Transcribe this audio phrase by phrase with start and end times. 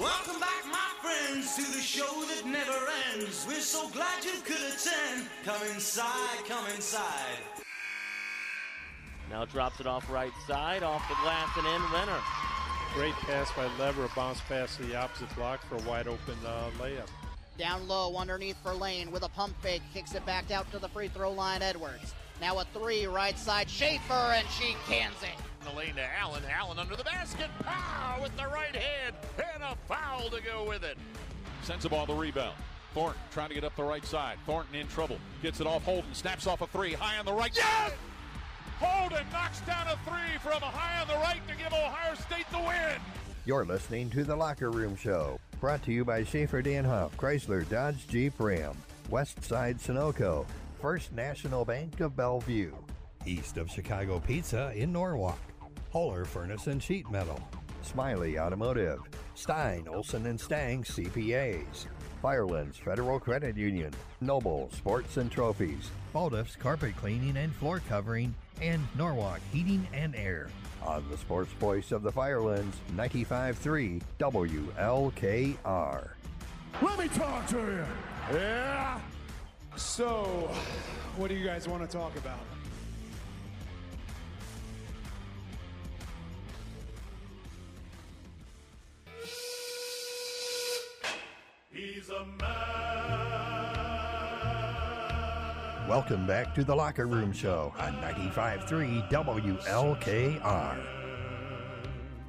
[0.00, 2.72] Welcome back, my friends, to the show that never
[3.12, 3.44] ends.
[3.46, 5.26] We're so glad you could attend.
[5.44, 7.36] Come inside, come inside.
[9.28, 11.92] Now drops it off right side, off the glass and in.
[11.92, 12.18] Renner.
[12.94, 16.36] Great pass by Lever, a bounce pass to the opposite block for a wide open
[16.46, 17.08] uh, layup.
[17.58, 20.88] Down low underneath for Lane with a pump fake, kicks it back out to the
[20.88, 21.60] free throw line.
[21.60, 22.14] Edwards.
[22.40, 25.49] Now a three, right side, Schaefer, and she cans it.
[25.64, 26.42] The lane to Allen.
[26.50, 27.48] Allen under the basket.
[27.62, 29.14] Pow with the right hand.
[29.54, 30.96] And a foul to go with it.
[31.62, 32.56] Sends the ball the rebound.
[32.94, 34.38] Thornton trying to get up the right side.
[34.46, 35.18] Thornton in trouble.
[35.42, 36.12] Gets it off Holden.
[36.14, 36.94] Snaps off a three.
[36.94, 37.52] High on the right.
[37.54, 37.92] Yes!
[38.80, 42.58] Holden knocks down a three from high on the right to give Ohio State the
[42.58, 42.98] win.
[43.44, 48.06] You're listening to The Locker Room Show, brought to you by Schaefer Danhoff, Chrysler, Dodge,
[48.08, 48.74] Jeep, Ram,
[49.10, 50.46] Westside Sunoco,
[50.80, 52.72] First National Bank of Bellevue,
[53.26, 55.38] east of Chicago Pizza in Norwalk,
[55.92, 57.40] Holler Furnace and Sheet Metal,
[57.82, 59.00] Smiley Automotive,
[59.34, 61.86] Stein, Olson and Stang CPAs,
[62.22, 68.86] Firelands Federal Credit Union, Noble Sports and Trophies, Baldiff's Carpet Cleaning and Floor Covering, and
[68.96, 70.48] Norwalk Heating and Air.
[70.86, 76.10] On the sports voice of the Firelands, 95.3 WLKR.
[76.82, 77.84] Let me talk to you.
[78.32, 79.00] Yeah.
[79.76, 80.50] So,
[81.16, 82.38] what do you guys want to talk about?
[91.72, 92.48] He's a man.
[95.88, 100.84] Welcome back to the Locker Room Show on 95.3 WLKR.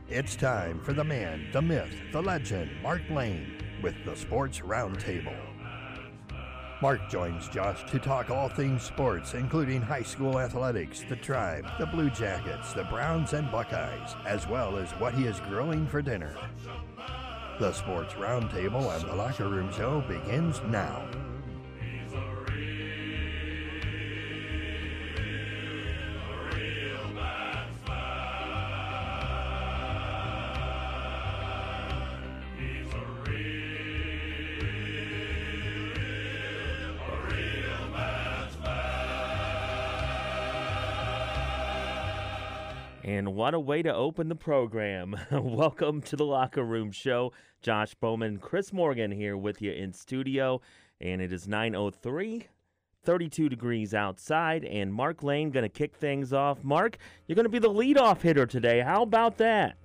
[0.10, 5.36] It's time for the man, the myth, the legend, Mark Lane, with the Sports Roundtable.
[6.80, 11.88] Mark joins Josh to talk all things sports, including high school athletics, the tribe, the
[11.88, 16.36] Blue Jackets, the Browns, and Buckeyes, as well as what he is grilling for dinner.
[17.62, 21.04] The Sports Roundtable and the Locker Room Show begins now.
[43.42, 45.16] What a way to open the program.
[45.32, 47.34] Welcome to the Locker Room Show.
[47.64, 50.62] Josh Bowman, Chris Morgan here with you in studio.
[51.02, 52.44] And it is 9.03,
[53.04, 54.64] 32 degrees outside.
[54.64, 56.64] And Mark Lane going to kick things off.
[56.64, 58.82] Mark, you're going to be the leadoff hitter today.
[58.82, 59.76] How about that?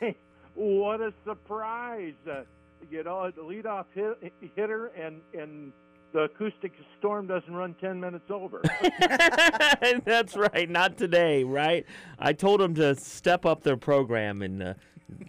[0.00, 0.16] Hey,
[0.54, 2.14] what a surprise!
[2.26, 2.44] Uh,
[2.90, 5.74] you know, the leadoff hit, hitter, and and
[6.12, 8.62] the acoustic storm doesn't run ten minutes over.
[10.04, 10.68] That's right.
[10.68, 11.84] Not today, right?
[12.18, 14.74] I told them to step up their program and uh,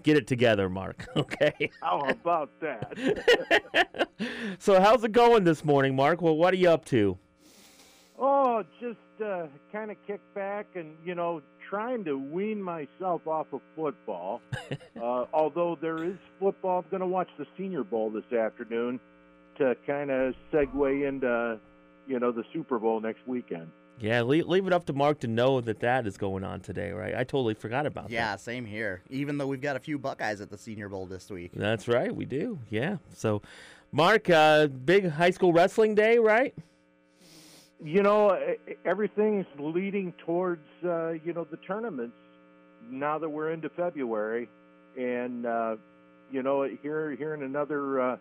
[0.03, 1.07] get it together, Mark.
[1.15, 1.71] Okay.
[1.81, 4.07] How about that?
[4.59, 6.21] so, how's it going this morning, Mark?
[6.21, 7.17] Well, what are you up to?
[8.19, 13.47] oh, just uh, kind of kick back and you know trying to wean myself off
[13.53, 14.41] of football.
[15.01, 18.99] uh, although there is football, I'm going to watch the Senior Bowl this afternoon
[19.57, 21.59] to kind of segue into
[22.07, 23.69] you know the Super Bowl next weekend.
[23.99, 26.91] Yeah, leave, leave it up to Mark to know that that is going on today,
[26.91, 27.13] right?
[27.13, 28.31] I totally forgot about Yeah, that.
[28.31, 29.03] Yeah, same here.
[29.11, 31.51] Even though we've got a few Buckeyes at the Senior Bowl this week.
[31.53, 32.57] That's right, we do.
[32.71, 32.97] Yeah.
[33.13, 33.43] So,
[33.91, 36.53] Mark, uh, big high school wrestling day, right?
[37.85, 38.37] you know
[38.85, 42.15] everything's leading towards uh, you know the tournaments
[42.89, 44.47] now that we're into February,
[44.97, 45.75] and uh,
[46.31, 48.17] you know here here in another uh,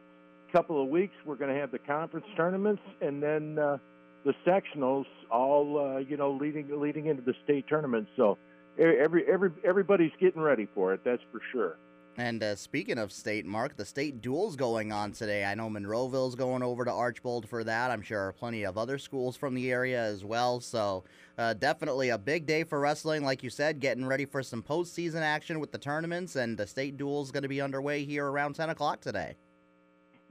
[0.53, 3.79] couple of weeks we're going to have the conference tournaments and then uh,
[4.25, 8.07] the sectionals all uh, you know leading leading into the state tournament.
[8.17, 8.39] So
[8.79, 11.01] every every everybody's getting ready for it.
[11.05, 11.79] That's for sure.
[12.19, 15.47] And uh, speaking of state, Mark, the state duel's going on today.
[15.47, 17.91] I know Monroeville's going over to Archbold for that.
[17.91, 20.61] I'm sure plenty of other schools from the area as well.
[20.61, 21.05] So
[21.39, 25.23] uh, definitely a big day for wrestling, like you said, getting ready for some postseason
[25.23, 26.37] action with the tournaments.
[26.37, 29.35] And the state duel's going to be underway here around 10 o'clock today.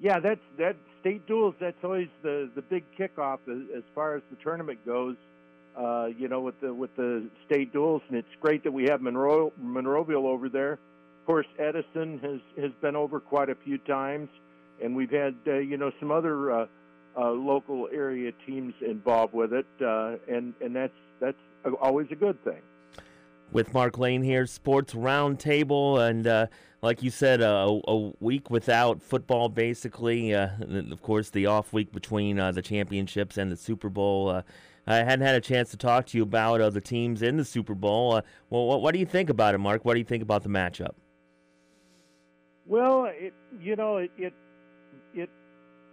[0.01, 1.53] Yeah, that's that state duels.
[1.59, 5.15] That's always the the big kickoff as, as far as the tournament goes.
[5.77, 9.01] Uh, you know, with the with the state duels, and it's great that we have
[9.01, 10.73] Monroe Monroeville over there.
[10.73, 14.27] Of course, Edison has has been over quite a few times,
[14.83, 16.65] and we've had uh, you know some other uh,
[17.15, 21.37] uh, local area teams involved with it, uh, and and that's that's
[21.79, 22.61] always a good thing.
[23.51, 26.47] With Mark Lane here, Sports Roundtable, and uh,
[26.81, 30.33] like you said, uh, a, week without football, basically.
[30.33, 30.49] Uh,
[30.91, 34.29] of course, the off week between uh, the championships and the Super Bowl.
[34.29, 34.41] Uh,
[34.87, 37.75] I hadn't had a chance to talk to you about the teams in the Super
[37.75, 38.15] Bowl.
[38.15, 39.85] Uh, well, what, what do you think about it, Mark?
[39.85, 40.95] What do you think about the matchup?
[42.65, 44.33] Well, it you know it it
[45.13, 45.29] it,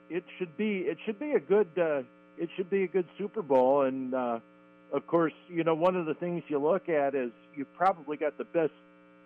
[0.08, 2.02] it should be it should be a good uh,
[2.38, 6.14] it should be a good Super Bowl, and of course you know one of the
[6.14, 8.72] things you look at is you've probably got the best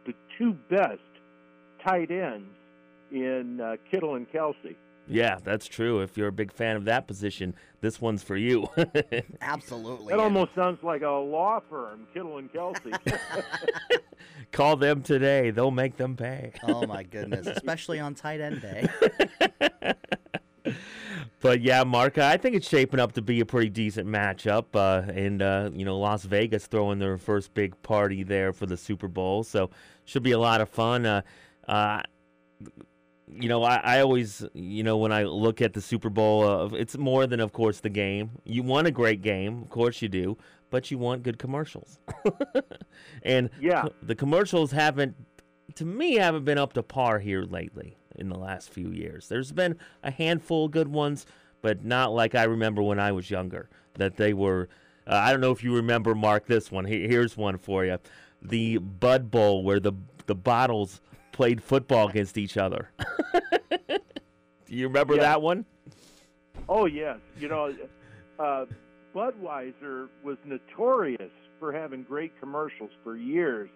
[0.07, 0.99] the two best
[1.85, 2.55] tight ends
[3.11, 4.77] in uh, Kittle and Kelsey.
[5.09, 6.01] Yeah, that's true.
[6.01, 8.69] If you're a big fan of that position, this one's for you.
[9.41, 10.07] Absolutely.
[10.07, 12.93] That and- almost sounds like a law firm, Kittle and Kelsey.
[14.53, 15.51] Call them today.
[15.51, 16.53] They'll make them pay.
[16.63, 18.89] oh my goodness, especially on tight end day.
[21.43, 24.67] But yeah, Mark, I think it's shaping up to be a pretty decent matchup.
[24.75, 28.77] Uh, and, uh, you know, Las Vegas throwing their first big party there for the
[28.77, 29.43] Super Bowl.
[29.43, 29.69] So
[30.05, 31.05] should be a lot of fun.
[31.05, 31.23] Uh,
[31.69, 32.03] uh,
[33.35, 36.67] you know, I, I always, you know, when I look at the Super Bowl, uh,
[36.75, 38.31] it's more than, of course, the game.
[38.45, 40.37] You want a great game, of course you do,
[40.71, 41.99] but you want good commercials.
[43.23, 43.87] and Yeah.
[44.03, 45.15] the commercials haven't,
[45.77, 49.29] to me, haven't been up to par here lately in the last few years.
[49.29, 51.25] There's been a handful of good ones,
[51.63, 53.71] but not like I remember when I was younger.
[53.95, 54.69] That they were.
[55.07, 56.47] Uh, I don't know if you remember, Mark.
[56.47, 56.85] This one.
[56.87, 57.99] Here's one for you:
[58.41, 59.93] the Bud Bowl, where the
[60.27, 61.01] the bottles
[61.33, 62.91] played football against each other.
[63.89, 63.99] Do
[64.79, 65.21] you remember Yeah.
[65.23, 65.65] that one?
[66.69, 67.75] Oh yes, you know,
[68.39, 68.67] uh,
[69.15, 73.69] Budweiser was notorious for having great commercials for years,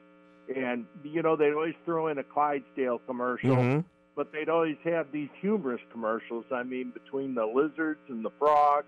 [0.55, 3.85] and you know they'd always throw in a Clydesdale commercial, Mhm.
[4.15, 6.45] but they'd always have these humorous commercials.
[6.51, 8.87] I mean, between the lizards and the frogs,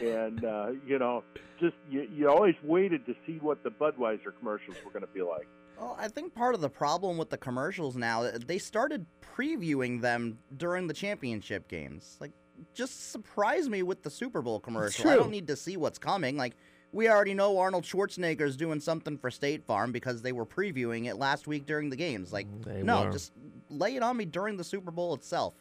[0.00, 1.22] and uh, you know,
[1.60, 5.22] just you, you always waited to see what the Budweiser commercials were going to be
[5.22, 5.46] like.
[5.80, 10.02] Well, I think part of the problem with the commercials now, uh, they started previewing
[10.02, 12.18] them during the championship games.
[12.20, 12.32] Like,
[12.74, 15.08] just surprise me with the Super Bowl commercial.
[15.08, 16.36] I don't need to see what's coming.
[16.36, 16.54] Like,
[16.92, 21.16] we already know Arnold Schwarzenegger's doing something for State Farm because they were previewing it
[21.16, 22.30] last week during the games.
[22.30, 23.12] Like, They no, were.
[23.12, 23.32] just
[23.70, 25.54] lay it on me during the Super Bowl itself.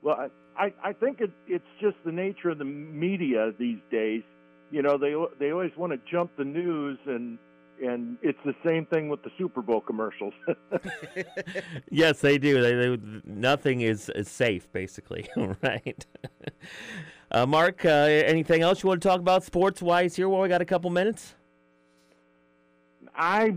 [0.00, 4.22] Well, I, I, I think it, it's just the nature of the media these days.
[4.70, 7.38] You know, they they always want to jump the news, and
[7.82, 10.34] and it's the same thing with the Super Bowl commercials.
[11.90, 12.60] yes, they do.
[12.60, 15.28] They, they nothing is, is safe, basically.
[15.62, 16.06] right.
[17.30, 20.28] Uh, Mark, uh, anything else you want to talk about sports wise here?
[20.28, 21.34] While we got a couple minutes.
[23.14, 23.56] I,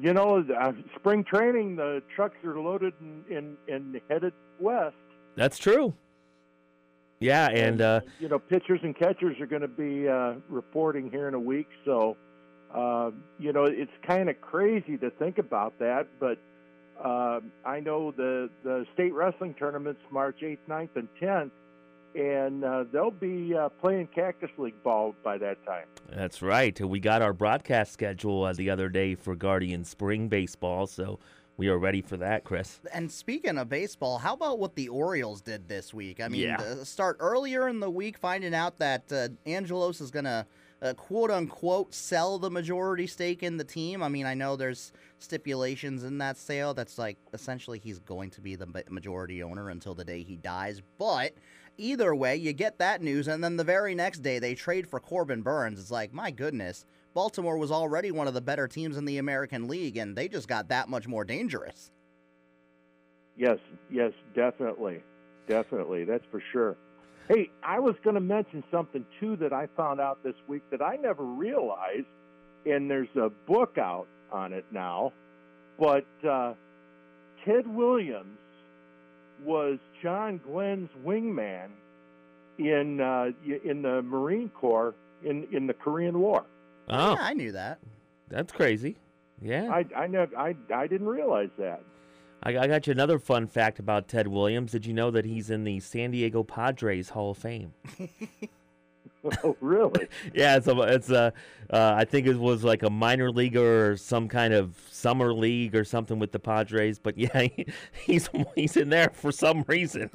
[0.00, 4.96] you know, uh, spring training, the trucks are loaded and, and, and headed west.
[5.36, 5.94] That's true.
[7.20, 11.28] Yeah, and uh, you know, pitchers and catchers are going to be uh, reporting here
[11.28, 11.68] in a week.
[11.84, 12.16] So,
[12.74, 16.08] uh, you know, it's kind of crazy to think about that.
[16.20, 16.38] But
[17.02, 21.50] uh, I know the the state wrestling tournaments March 8th, 9th, and 10th,
[22.14, 25.86] and uh, they'll be uh, playing Cactus League ball by that time.
[26.10, 26.78] that's right.
[26.80, 31.18] We got our broadcast schedule uh, the other day for Guardian Spring Baseball, so
[31.58, 32.80] we are ready for that, Chris.
[32.92, 36.20] And speaking of baseball, how about what the Orioles did this week?
[36.20, 36.60] I mean, Yeah.
[36.60, 40.46] uh, start earlier in the week finding out that uh, Angelos is going to
[40.82, 44.02] uh, quote unquote sell the majority stake in the team.
[44.02, 48.40] I mean, I know there's stipulations in that sale that's like essentially he's going to
[48.40, 50.82] be the majority owner until the day he dies.
[50.98, 51.32] But
[51.78, 55.00] either way, you get that news, and then the very next day they trade for
[55.00, 55.80] Corbin Burnes.
[55.80, 56.84] It's like, my goodness.
[57.14, 60.48] Baltimore was already one of the better teams in the American League, and they just
[60.48, 61.90] got that much more dangerous.
[63.36, 63.58] Yes,
[63.90, 65.02] yes, definitely.
[65.46, 66.04] Definitely.
[66.04, 66.76] That's for sure.
[67.28, 70.80] Hey, I was going to mention something too that I found out this week that
[70.80, 72.06] I never realized,
[72.64, 75.12] and there's a book out on it now.
[75.78, 76.54] But uh,
[77.44, 78.38] Ted Williams
[79.44, 81.68] was John Glenn's wingman
[82.58, 83.30] in uh,
[83.64, 86.44] in the Marine Corps in in the Korean War.
[86.88, 87.78] Oh, Yeah, I knew that.
[88.28, 88.96] that's crazy.
[89.42, 89.68] Yeah.
[89.70, 91.82] I I never I I didn't realize that.
[92.42, 94.72] I, I got you another fun fact about Ted Williams.
[94.72, 97.72] Did you know that he's in the San Diego Padres Hall of Fame?
[99.44, 100.08] oh, really?
[100.34, 101.32] yeah, it's a, it's a
[101.70, 105.74] uh, I think it was like a minor leaguer or some kind of summer league
[105.74, 106.98] or something with the Padres.
[106.98, 107.66] But yeah, he,
[108.04, 110.10] he's he's in there for some reason.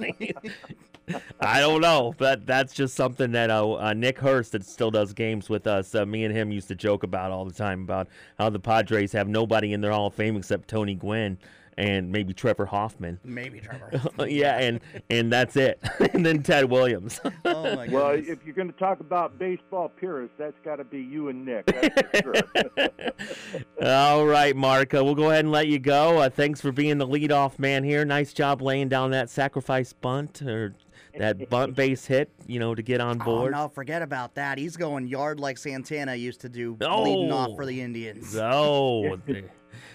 [1.39, 5.13] I don't know, but that's just something that uh, uh, Nick Hurst that still does
[5.13, 5.93] games with us.
[5.93, 9.11] Uh, me and him used to joke about all the time about how the Padres
[9.11, 11.37] have nobody in their Hall of Fame except Tony Gwynn
[11.77, 13.19] and maybe Trevor Hoffman.
[13.23, 14.01] Maybe Trevor.
[14.27, 15.79] yeah, and and that's it.
[16.13, 17.19] and then Ted Williams.
[17.45, 20.99] oh my Well, if you're going to talk about baseball purists, that's got to be
[21.01, 21.65] you and Nick.
[21.67, 23.81] That's for sure.
[23.83, 24.93] All right, Mark.
[24.93, 26.19] Uh, we'll go ahead and let you go.
[26.19, 28.05] Uh, thanks for being the leadoff man here.
[28.05, 30.75] Nice job laying down that sacrifice bunt or
[31.17, 33.27] that bunt base hit, you know, to get on board.
[33.27, 33.51] Oh board.
[33.53, 34.57] no, forget about that.
[34.57, 37.55] He's going yard like Santana used to do, leading off Oh.
[37.55, 38.29] for the Indians.
[38.29, 39.17] So,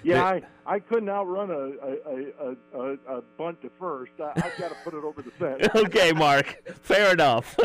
[0.02, 4.12] Yeah, I, I couldn't outrun a a, a, a, a bunt to first.
[4.20, 5.66] I, I've got to put it over the fence.
[5.74, 6.62] okay, Mark.
[6.82, 7.56] Fair enough.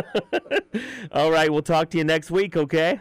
[1.11, 2.99] All right, we'll talk to you next week, okay?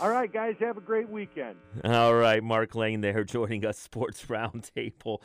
[0.00, 1.56] All right, guys, have a great weekend.
[1.84, 5.18] All right, Mark Lane there joining us, Sports Roundtable.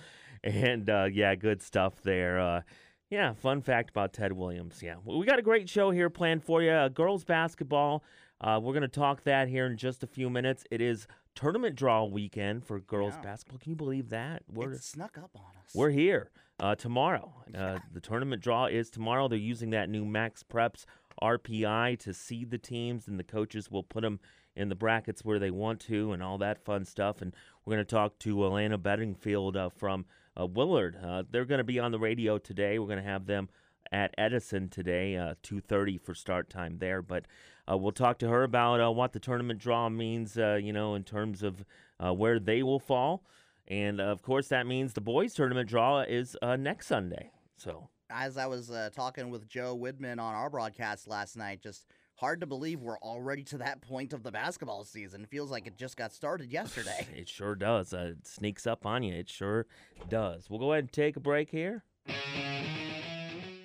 [0.43, 2.39] And uh, yeah, good stuff there.
[2.39, 2.61] Uh,
[3.09, 4.81] yeah, fun fact about Ted Williams.
[4.83, 6.71] Yeah, we got a great show here planned for you.
[6.71, 8.03] Uh, girls basketball.
[8.39, 10.63] Uh, we're going to talk that here in just a few minutes.
[10.69, 11.07] It is
[11.37, 13.21] tournament draw weekend for girls Yeah.
[13.21, 13.59] basketball.
[13.59, 14.43] Can you believe that?
[14.51, 15.73] We're It snuck up on us.
[15.75, 17.33] we're here uh, tomorrow.
[17.55, 19.27] Uh, the tournament draw is tomorrow.
[19.27, 20.85] They're using that new MaxPreps
[21.21, 24.19] RPI to seed the teams, and the coaches will put them
[24.55, 27.21] in the brackets where they want to, and all that fun stuff.
[27.21, 30.05] And we're going to talk to Alanna Bedingfield uh, from
[30.39, 30.97] uh, Willard.
[31.03, 32.79] Uh, they're going to be on the radio today.
[32.79, 33.49] We're going to have them
[33.91, 37.01] at Edison today, uh, 2:30 for start time there.
[37.01, 37.25] But
[37.69, 40.95] uh, we'll talk to her about uh, what the tournament draw means, uh, you know,
[40.95, 41.65] in terms of
[42.03, 43.23] uh, where they will fall.
[43.67, 47.31] And of course, that means the boys' tournament draw is uh, next Sunday.
[47.57, 51.85] So As I was uh, talking with Joe Widman on our broadcast last night, just
[52.15, 55.23] hard to believe we're already to that point of the basketball season.
[55.23, 57.05] It feels like it just got started yesterday.
[57.15, 57.93] it sure does.
[57.93, 59.13] Uh, it sneaks up on you.
[59.13, 59.65] It sure
[60.09, 60.49] does.
[60.49, 61.83] We'll go ahead and take a break here.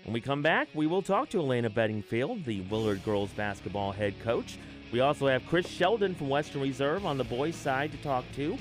[0.05, 4.19] When we come back, we will talk to Alanna Bedingfield, the Willard girls basketball head
[4.21, 4.59] coach.
[4.91, 8.59] We also have Chris Sheldon from Western Reserve on the boys' side to talk to,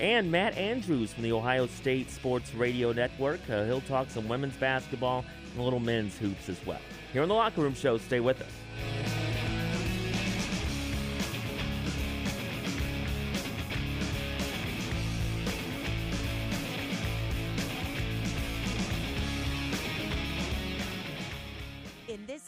[0.00, 3.40] and Matt Andrews from the Ohio State Sports Radio Network.
[3.48, 6.80] Uh, he'll talk some women's basketball and a little men's hoops as well.
[7.12, 9.19] Here on the Locker Room Show, stay with us.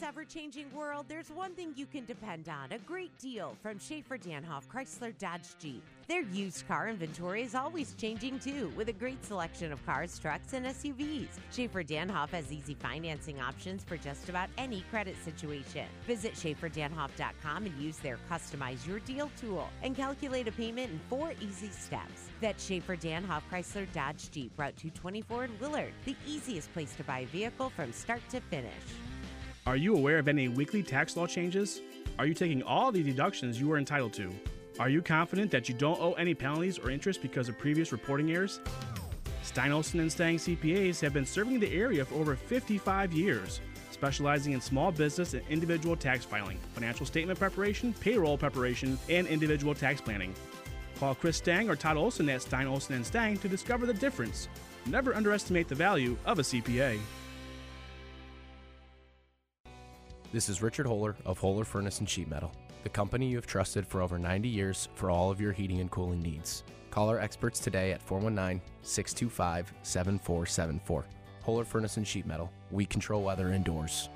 [0.03, 4.17] Ever changing world, there's one thing you can depend on a great deal from Schaefer
[4.17, 5.81] Danhoff Chrysler Dodge Jeep.
[6.09, 10.51] Their used car inventory is always changing too, with a great selection of cars, trucks,
[10.51, 11.29] and SUVs.
[11.53, 15.85] Schaefer Danhoff has easy financing options for just about any credit situation.
[16.05, 21.31] Visit SchaeferDanhoff.com and use their Customize Your Deal tool and calculate a payment in four
[21.39, 22.29] easy steps.
[22.41, 27.19] That's Schaefer Danhoff Chrysler Dodge Jeep, Route 224 in Willard, the easiest place to buy
[27.19, 28.73] a vehicle from start to finish.
[29.65, 31.81] Are you aware of any weekly tax law changes?
[32.19, 34.29] Are you taking all the deductions you are entitled to?
[34.77, 38.29] Are you confident that you don't owe any penalties or interest because of previous reporting
[38.29, 38.59] errors?
[39.41, 44.51] Stein Olson and Stang CPAs have been serving the area for over 55 years, specializing
[44.51, 50.01] in small business and individual tax filing, financial statement preparation, payroll preparation, and individual tax
[50.01, 50.35] planning.
[50.99, 54.49] Call Chris Stang or Todd Olson at Stein Olson and Stang to discover the difference.
[54.87, 56.99] Never underestimate the value of a CPA.
[60.33, 63.85] This is Richard Holler of Holler Furnace and Sheet Metal, the company you have trusted
[63.85, 66.63] for over 90 years for all of your heating and cooling needs.
[66.89, 71.05] Call our experts today at 419 625 7474.
[71.45, 72.51] Holler Furnace and Sheet Metal.
[72.71, 74.09] We control weather indoors.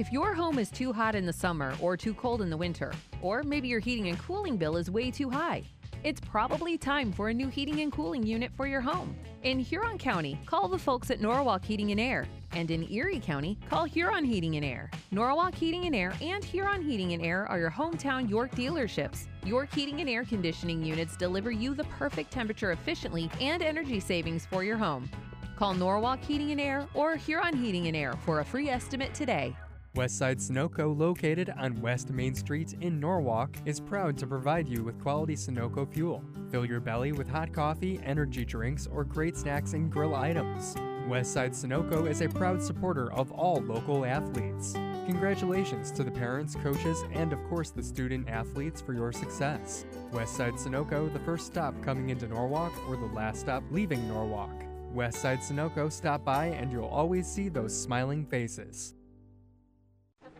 [0.00, 2.92] If your home is too hot in the summer or too cold in the winter,
[3.22, 5.62] or maybe your heating and cooling bill is way too high,
[6.04, 9.16] it's probably time for a new heating and cooling unit for your home.
[9.42, 12.26] In Huron County, call the folks at Norwalk Heating and Air.
[12.52, 14.90] And in Erie County, call Huron Heating and Air.
[15.10, 19.26] Norwalk Heating and Air and Huron Heating and Air are your hometown York dealerships.
[19.44, 24.46] York Heating and Air Conditioning units deliver you the perfect temperature efficiently and energy savings
[24.46, 25.08] for your home.
[25.56, 29.54] Call Norwalk Heating and Air or Huron Heating and Air for a free estimate today.
[29.96, 35.00] Westside Sunoco, located on West Main Street in Norwalk, is proud to provide you with
[35.00, 36.22] quality Sunoco fuel.
[36.50, 40.74] Fill your belly with hot coffee, energy drinks, or great snacks and grill items.
[41.08, 44.74] Westside Sunoco is a proud supporter of all local athletes.
[45.06, 49.86] Congratulations to the parents, coaches, and of course the student athletes for your success.
[50.12, 54.50] Westside Sunoco, the first stop coming into Norwalk or the last stop leaving Norwalk.
[54.94, 58.94] Westside Sunoco, stop by and you'll always see those smiling faces.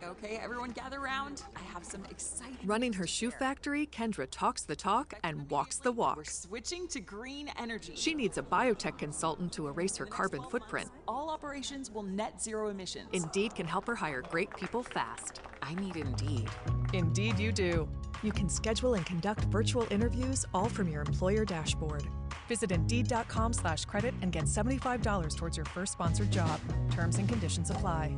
[0.03, 1.43] Okay, everyone gather round.
[1.55, 2.57] I have some exciting.
[2.65, 6.17] Running her shoe factory, Kendra talks the talk and walks the walk.
[6.17, 7.93] We're switching to green energy.
[7.95, 10.89] She needs a biotech consultant to erase her carbon footprint.
[11.07, 13.09] All operations will net zero emissions.
[13.11, 15.41] Indeed can help her hire great people fast.
[15.61, 16.49] I need Indeed.
[16.93, 17.87] Indeed, you do.
[18.23, 22.07] You can schedule and conduct virtual interviews all from your employer dashboard.
[22.47, 26.59] Visit Indeed.com slash credit and get $75 towards your first sponsored job.
[26.89, 28.15] Terms and conditions apply.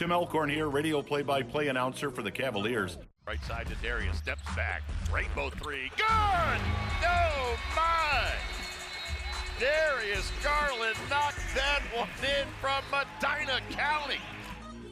[0.00, 2.96] Tim Alcorn here, radio play-by-play announcer for the Cavaliers.
[3.26, 4.80] Right side to Darius, steps back.
[5.12, 5.90] Rainbow three.
[5.94, 6.60] Good!
[7.02, 8.32] No, my!
[9.58, 14.22] Darius Garland knocked that one in from Medina County.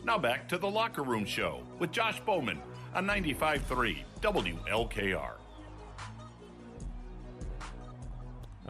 [0.05, 2.61] Now back to the Locker Room Show with Josh Bowman
[2.95, 5.38] on 95.3 WLKR.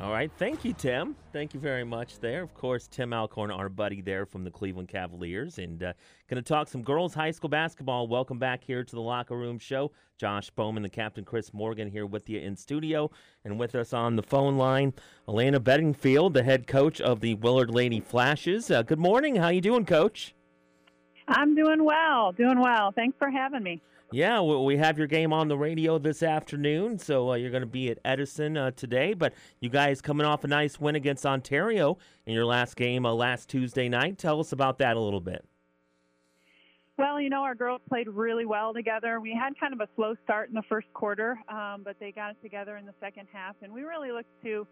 [0.00, 0.30] All right.
[0.38, 1.16] Thank you, Tim.
[1.32, 2.44] Thank you very much there.
[2.44, 5.58] Of course, Tim Alcorn, our buddy there from the Cleveland Cavaliers.
[5.58, 5.92] And uh,
[6.28, 8.06] going to talk some girls high school basketball.
[8.06, 9.90] Welcome back here to the Locker Room Show.
[10.16, 13.10] Josh Bowman, the captain, Chris Morgan here with you in studio.
[13.44, 14.94] And with us on the phone line,
[15.26, 18.70] Alanna Bedingfield, the head coach of the Willard Lady Flashes.
[18.70, 19.34] Uh, good morning.
[19.34, 20.32] How you doing, Coach?
[21.26, 22.30] I'm doing well.
[22.30, 22.92] Doing well.
[22.92, 23.82] Thanks for having me.
[24.10, 27.66] Yeah, we have your game on the radio this afternoon, so uh, you're going to
[27.66, 29.12] be at Edison uh, today.
[29.12, 33.12] But you guys coming off a nice win against Ontario in your last game uh,
[33.12, 34.16] last Tuesday night.
[34.16, 35.44] Tell us about that a little bit.
[36.96, 39.20] Well, you know, our girls played really well together.
[39.20, 42.30] We had kind of a slow start in the first quarter, um, but they got
[42.30, 44.66] it together in the second half, and we really looked to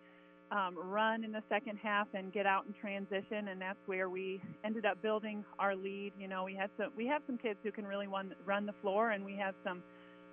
[0.51, 4.41] um, run in the second half and get out in transition, and that's where we
[4.65, 6.13] ended up building our lead.
[6.19, 8.75] You know, we had some we have some kids who can really run run the
[8.81, 9.83] floor, and we have some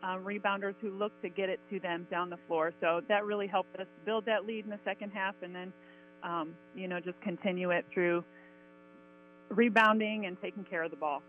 [0.03, 2.73] um, rebounders who look to get it to them down the floor.
[2.79, 5.73] So that really helped us build that lead in the second half, and then
[6.21, 8.23] um, you know just continue it through
[9.49, 11.21] rebounding and taking care of the ball.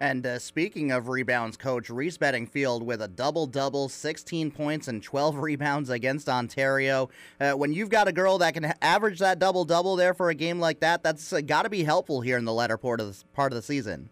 [0.00, 5.02] And uh, speaking of rebounds, coach, Reese Bedingfield with a double double, 16 points and
[5.02, 7.08] 12 rebounds against Ontario.
[7.40, 10.34] Uh, when you've got a girl that can average that double double there for a
[10.34, 13.06] game like that, that's uh, got to be helpful here in the latter part of
[13.06, 14.10] the, part of the season.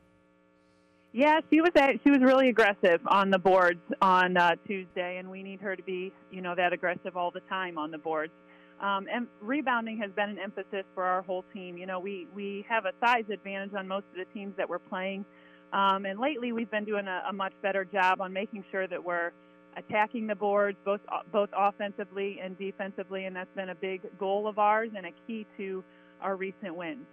[1.12, 5.30] Yeah, she was at, she was really aggressive on the boards on uh, Tuesday, and
[5.30, 8.32] we need her to be you know that aggressive all the time on the boards.
[8.80, 11.76] Um, and rebounding has been an emphasis for our whole team.
[11.76, 14.78] You know, we we have a size advantage on most of the teams that we're
[14.78, 15.26] playing.
[15.72, 19.02] Um, and lately, we've been doing a, a, much better job on making sure that
[19.02, 19.32] we're
[19.76, 21.00] attacking the boards both
[21.32, 25.46] both offensively and defensively, and that's been a big goal of ours and a key
[25.56, 25.82] to
[26.20, 27.06] our recent wins.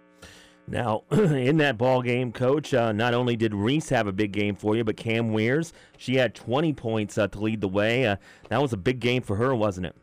[0.68, 4.54] Now, in that ball game, Coach, uh, not only did Reese have a big game
[4.54, 8.06] for you, but Cam Weirs, she had 20 points uh, to lead the way.
[8.06, 8.16] Uh,
[8.50, 9.96] that was a big game for her, wasn't it?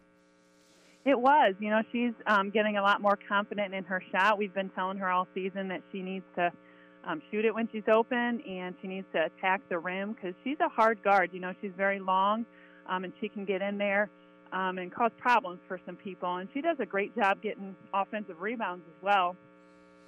[1.06, 1.54] It was.
[1.60, 4.38] You know, she's um, getting a lot more confident in her shot.
[4.38, 6.52] We've been telling her all season that she needs to–
[7.08, 10.60] um, shoot it when she's open, and she needs to attack the rim because she's
[10.60, 11.30] a hard guard.
[11.32, 12.46] You know, she's very long,
[12.88, 14.10] um, and she can get in there
[14.52, 16.36] um, and cause problems for some people.
[16.36, 19.36] And she does a great job getting offensive rebounds as well,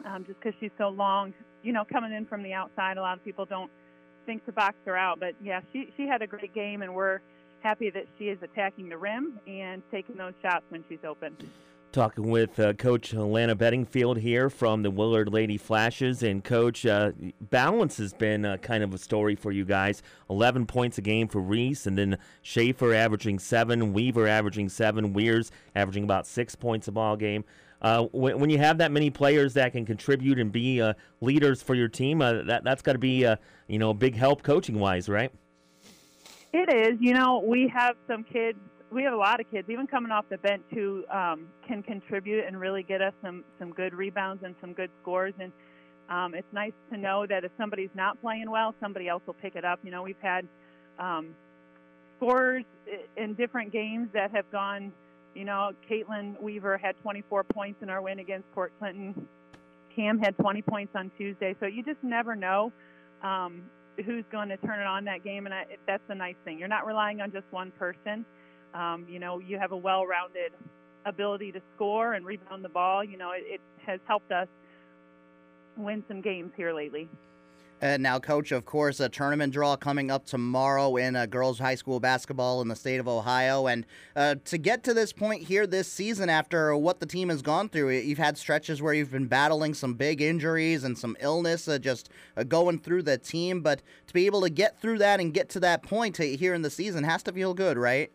[0.05, 1.33] um, just because she's so long.
[1.63, 3.71] You know, coming in from the outside, a lot of people don't
[4.25, 5.19] think to box her out.
[5.19, 7.19] But yeah, she she had a great game, and we're
[7.61, 11.35] happy that she is attacking the rim and taking those shots when she's open.
[11.91, 16.21] Talking with uh, Coach Alanna Bedingfield here from the Willard Lady Flashes.
[16.21, 20.03] And, Coach, uh, balance has been uh, kind of a story for you guys.
[20.29, 25.51] 11 points a game for Reese, and then Schaefer averaging seven, Weaver averaging seven, Weirs
[25.73, 27.43] averaging about six points a ball game.
[27.81, 31.63] Uh, when, when, you have that many players that can contribute and be uh, leaders
[31.63, 33.27] for your team, uh, that, that's got to be,
[33.67, 35.31] you know, a big help coaching wise, right?
[36.53, 36.99] It is.
[37.01, 38.59] You know, we have some kids
[38.91, 42.45] we have a lot of kids, even coming off the bench, who um, can contribute
[42.45, 45.33] and really get us some some good rebounds and some good scores.
[45.39, 45.51] And
[46.09, 49.55] um, it's nice to know that if somebody's not playing well, somebody else will pick
[49.55, 49.79] it up.
[49.83, 50.47] You know, we've had
[50.97, 51.35] um,
[52.17, 52.65] scores
[53.15, 54.91] in different games that have gone.
[55.35, 59.27] You know, Caitlin Weaver had 24 points in our win against Port Clinton.
[59.95, 61.55] Cam had 20 points on Tuesday.
[61.59, 62.71] So you just never know
[63.23, 63.61] um,
[64.05, 66.57] who's going to turn it on that game, and I, that's the nice thing.
[66.57, 68.25] You're not relying on just one person.
[68.73, 70.51] Um, you know, you have a well-rounded
[71.05, 73.03] ability to score and rebound the ball.
[73.03, 74.47] You know, it, it has helped us
[75.77, 77.09] win some games here lately.
[77.81, 81.75] And now, Coach, of course, a tournament draw coming up tomorrow in uh, girls high
[81.75, 83.67] school basketball in the state of Ohio.
[83.67, 83.85] And
[84.17, 87.69] uh, to get to this point here this season, after what the team has gone
[87.69, 91.79] through, you've had stretches where you've been battling some big injuries and some illness, uh,
[91.79, 93.61] just uh, going through the team.
[93.61, 96.53] But to be able to get through that and get to that point uh, here
[96.53, 98.11] in the season has to feel good, right?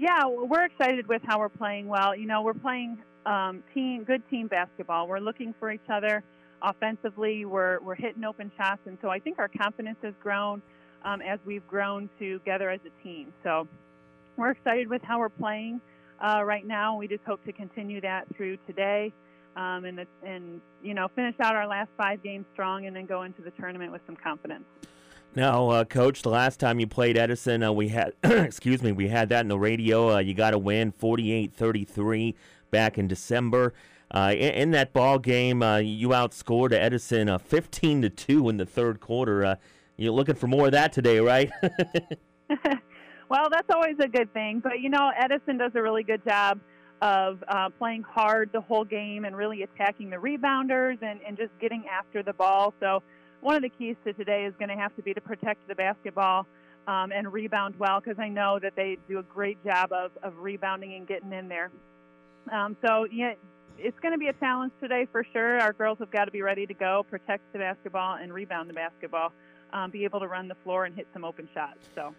[0.00, 2.16] Yeah, we're excited with how we're playing well.
[2.16, 5.06] You know, we're playing um, team, good team basketball.
[5.06, 6.24] We're looking for each other
[6.62, 7.44] offensively.
[7.44, 10.62] We're we're hitting open shots, and so I think our confidence has grown
[11.04, 13.30] um, as we've grown together as a team.
[13.44, 13.68] So
[14.38, 15.82] we're excited with how we're playing
[16.18, 16.96] uh, right now.
[16.96, 19.12] We just hope to continue that through today,
[19.54, 23.24] um, and and you know finish out our last five games strong, and then go
[23.24, 24.64] into the tournament with some confidence.
[25.36, 29.06] Now, uh, Coach, the last time you played Edison, uh, we had, excuse me, we
[29.06, 30.16] had that in the radio.
[30.16, 32.34] Uh, you got a win, 48-33,
[32.72, 33.72] back in December.
[34.12, 38.56] Uh, in, in, that ball game, uh, you outscored Edison uh, 15 to two in
[38.56, 39.56] the third quarter.
[39.96, 41.48] you're looking for more of that today, right?
[43.28, 44.58] well, that's always a good thing.
[44.58, 46.58] But you know, Edison does a really good job
[47.02, 47.40] of
[47.78, 52.24] playing hard the whole game and really attacking the rebounders and, and just getting after
[52.24, 52.74] the ball.
[52.80, 53.00] So
[53.40, 55.74] one of the keys to today is going to have to be to protect the
[55.74, 56.46] basketball
[56.86, 60.38] um, and rebound well because I know that they do a great job of, of
[60.38, 61.70] rebounding and getting in there.
[62.52, 63.34] Um, so yeah,
[63.78, 65.60] it's going to be a challenge today for sure.
[65.60, 68.74] Our girls have got to be ready to go, protect the basketball and rebound the
[68.74, 69.32] basketball,
[69.72, 71.88] um, be able to run the floor and hit some open shots.
[71.94, 72.14] So.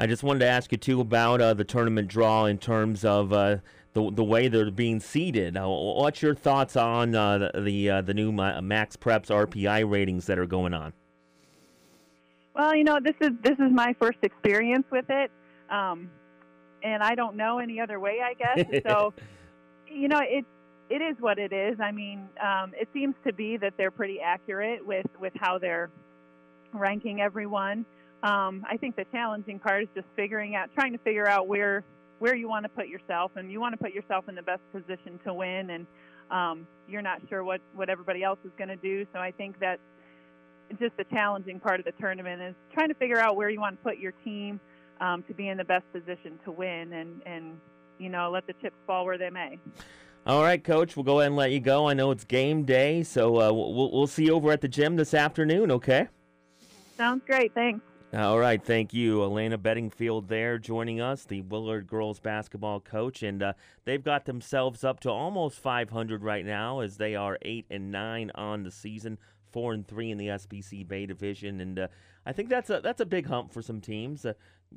[0.00, 3.32] I just wanted to ask you too about uh, the tournament draw in terms of
[3.32, 3.56] uh,
[3.94, 5.56] the the way they're being seeded.
[5.56, 10.38] Uh, what's your thoughts on uh, the the, uh, the new MaxPreps RPI ratings that
[10.38, 10.92] are going on?
[12.54, 15.30] Well, you know, this is this is my first experience with it,
[15.70, 16.10] um,
[16.82, 18.18] and I don't know any other way.
[18.22, 19.12] I guess so.
[19.90, 20.44] you know, it
[20.90, 21.78] it is what it is.
[21.80, 25.90] I mean, um, it seems to be that they're pretty accurate with with how they're
[26.72, 27.84] ranking everyone.
[28.22, 31.84] Um, I think the challenging part is just figuring out, trying to figure out where
[32.18, 34.62] where you want to put yourself, and you want to put yourself in the best
[34.72, 35.86] position to win, and
[36.30, 39.06] um, you're not sure what what everybody else is going to do.
[39.12, 39.80] So I think that's
[40.78, 43.78] just the challenging part of the tournament is trying to figure out where you want
[43.78, 44.60] to put your team
[45.00, 47.56] um, to be in the best position to win, and and
[47.98, 49.58] you know let the chips fall where they may.
[50.26, 50.96] All right, Coach.
[50.96, 51.88] We'll go ahead and let you go.
[51.88, 54.96] I know it's game day, so uh, we'll we'll see you over at the gym
[54.96, 55.70] this afternoon.
[55.70, 56.08] Okay.
[56.96, 57.54] Sounds great.
[57.54, 57.80] Thanks.
[58.14, 60.28] All right, thank you, Alanna Bedingfield.
[60.28, 63.52] There joining us, the Willard girls basketball coach, and uh,
[63.84, 68.30] they've got themselves up to almost 500 right now, as they are eight and nine
[68.34, 69.18] on the season,
[69.52, 71.88] four and three in the SBC Bay division, and uh,
[72.24, 74.24] I think that's a that's a big hump for some teams.
[74.24, 74.32] Uh,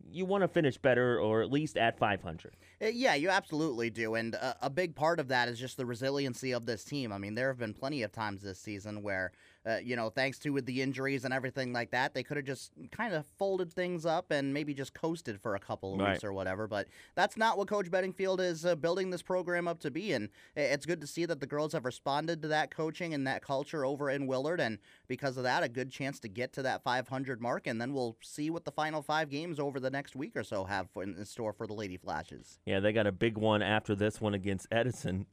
[0.09, 2.55] you want to finish better or at least at 500.
[2.81, 4.15] Uh, yeah, you absolutely do.
[4.15, 7.11] And uh, a big part of that is just the resiliency of this team.
[7.11, 9.33] I mean, there have been plenty of times this season where
[9.65, 12.45] uh, you know, thanks to with the injuries and everything like that, they could have
[12.45, 16.13] just kind of folded things up and maybe just coasted for a couple of right.
[16.13, 16.67] weeks or whatever.
[16.67, 20.13] But that's not what Coach Bedingfield is uh, building this program up to be.
[20.13, 23.43] And it's good to see that the girls have responded to that coaching and that
[23.43, 24.59] culture over in Willard.
[24.59, 27.67] And because of that, a good chance to get to that 500 mark.
[27.67, 30.63] And then we'll see what the final five games over the next week or so
[30.63, 32.59] have in store for the Lady Flashes.
[32.65, 35.27] Yeah, they got a big one after this one against Edison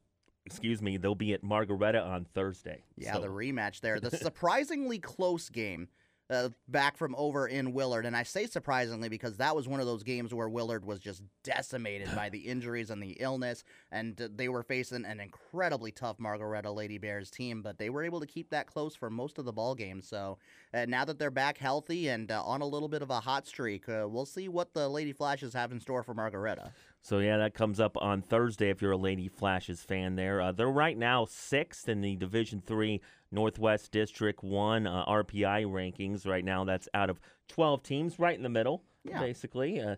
[0.50, 2.84] excuse me, they'll be at Margaretta on Thursday.
[2.96, 3.20] Yeah, so.
[3.20, 4.00] the rematch there.
[4.00, 5.88] The surprisingly close game
[6.30, 8.06] uh, back from over in Willard.
[8.06, 11.22] And I say surprisingly because that was one of those games where Willard was just
[11.42, 13.64] decimated by the injuries and the illness.
[13.90, 18.04] And uh, they were facing an incredibly tough Margaretta Lady Bears team, but they were
[18.04, 20.02] able to keep that close for most of the ball game.
[20.02, 20.38] So
[20.74, 23.46] uh, now that they're back healthy and uh, on a little bit of a hot
[23.46, 26.72] streak, uh, we'll see what the Lady Flashes have in store for Margaretta.
[27.00, 30.16] So yeah, that comes up on Thursday if you're a Lady Flashes fan.
[30.16, 35.66] There, uh, they're right now sixth in the Division Three Northwest District One uh, RPI
[35.66, 36.26] rankings.
[36.26, 39.20] Right now, that's out of 12 teams, right in the middle, yeah.
[39.20, 39.80] basically.
[39.80, 39.96] Uh,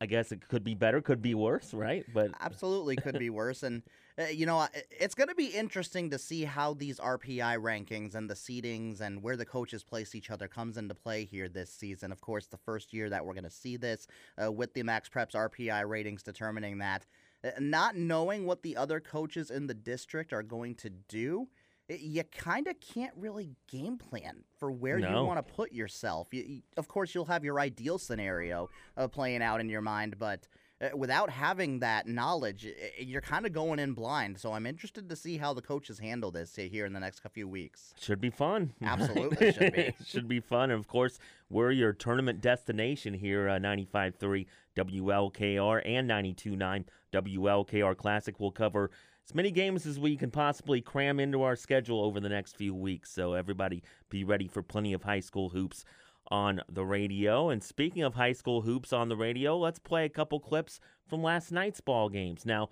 [0.00, 2.04] I guess it could be better, could be worse, right?
[2.12, 3.62] But absolutely could be worse.
[3.62, 3.82] And
[4.18, 8.28] uh, you know, it's going to be interesting to see how these RPI rankings and
[8.28, 12.10] the seedings and where the coaches place each other comes into play here this season.
[12.10, 14.06] Of course, the first year that we're going to see this
[14.42, 17.06] uh, with the MaxPreps RPI ratings determining that.
[17.44, 21.48] Uh, not knowing what the other coaches in the district are going to do
[21.88, 25.08] you kind of can't really game plan for where no.
[25.08, 26.28] you want to put yourself.
[26.32, 30.16] You, you, of course, you'll have your ideal scenario uh, playing out in your mind,
[30.18, 30.46] but
[30.82, 32.66] uh, without having that knowledge,
[32.98, 34.38] you're kind of going in blind.
[34.38, 37.46] So I'm interested to see how the coaches handle this here in the next few
[37.46, 37.94] weeks.
[38.00, 38.72] Should be fun.
[38.82, 39.94] Absolutely, should be.
[40.04, 40.70] should be fun.
[40.70, 41.18] And of course,
[41.50, 48.40] we're your tournament destination here, uh, 95.3 WLKR and 92.9 WLKR Classic.
[48.40, 48.90] We'll cover
[49.28, 52.74] as many games as we can possibly cram into our schedule over the next few
[52.74, 53.10] weeks.
[53.10, 55.84] So everybody be ready for plenty of high school hoops
[56.28, 57.50] on the radio.
[57.50, 61.22] And speaking of high school hoops on the radio, let's play a couple clips from
[61.22, 62.44] last night's ball games.
[62.44, 62.70] Now,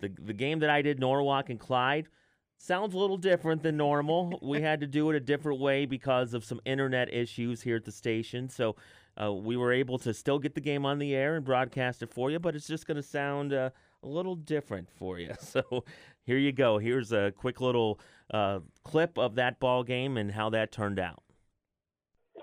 [0.00, 2.08] the the game that I did Norwalk and Clyde
[2.56, 4.38] sounds a little different than normal.
[4.42, 7.84] we had to do it a different way because of some internet issues here at
[7.84, 8.48] the station.
[8.48, 8.76] So
[9.20, 12.10] uh, we were able to still get the game on the air and broadcast it
[12.12, 13.70] for you, but it's just going to sound uh,
[14.02, 15.34] a little different for you.
[15.40, 15.84] So
[16.24, 16.78] here you go.
[16.78, 17.98] Here's a quick little
[18.32, 21.22] uh, clip of that ball game and how that turned out.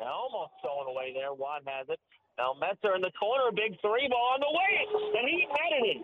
[0.02, 1.34] Almost stolen away there.
[1.34, 2.00] Watt has it.
[2.38, 4.86] Now in the corner, big three ball on the way,
[5.20, 6.02] and he netted it.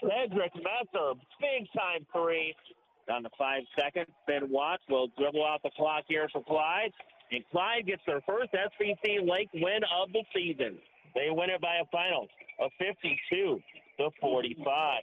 [0.00, 2.54] Cedric Metzer, big time three.
[3.08, 4.08] Down to five seconds.
[4.26, 6.92] Ben Watts will dribble out the clock here for Clyde.
[7.32, 10.78] And Clyde gets their first SBC Lake win of the season.
[11.14, 12.28] They win it by a final
[12.60, 13.60] of 52
[13.98, 15.02] to 45.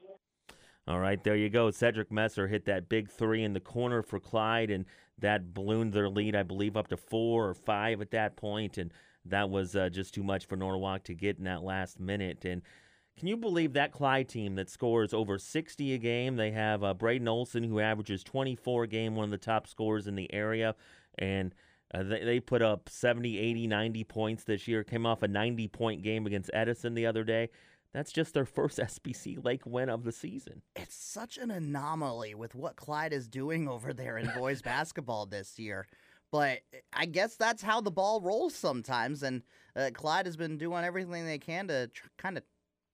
[0.88, 1.70] All right, there you go.
[1.70, 4.86] Cedric Messer hit that big three in the corner for Clyde, and
[5.20, 8.94] that ballooned their lead, I believe, up to four or five at that point, and
[9.26, 12.46] that was uh, just too much for Norwalk to get in that last minute.
[12.46, 12.62] And
[13.18, 16.38] can you believe that Clyde team that scores over 60 a game?
[16.38, 20.08] They have uh, Braden Olson, who averages 24 a game, one of the top scorers
[20.08, 20.76] in the area,
[21.18, 21.54] and–
[21.94, 24.84] uh, they, they put up 70, 80, 90 points this year.
[24.84, 27.50] Came off a 90 point game against Edison the other day.
[27.94, 30.62] that's just their first SBC Lake win of the season.
[30.76, 35.58] It's such an anomaly with what Clyde is doing over there in boys basketball this
[35.58, 35.88] year.
[36.30, 36.60] But
[36.92, 39.24] I guess that's how the ball rolls sometimes.
[39.24, 39.44] And
[39.76, 42.44] uh, Clyde has been doing everything they can to tr- kind of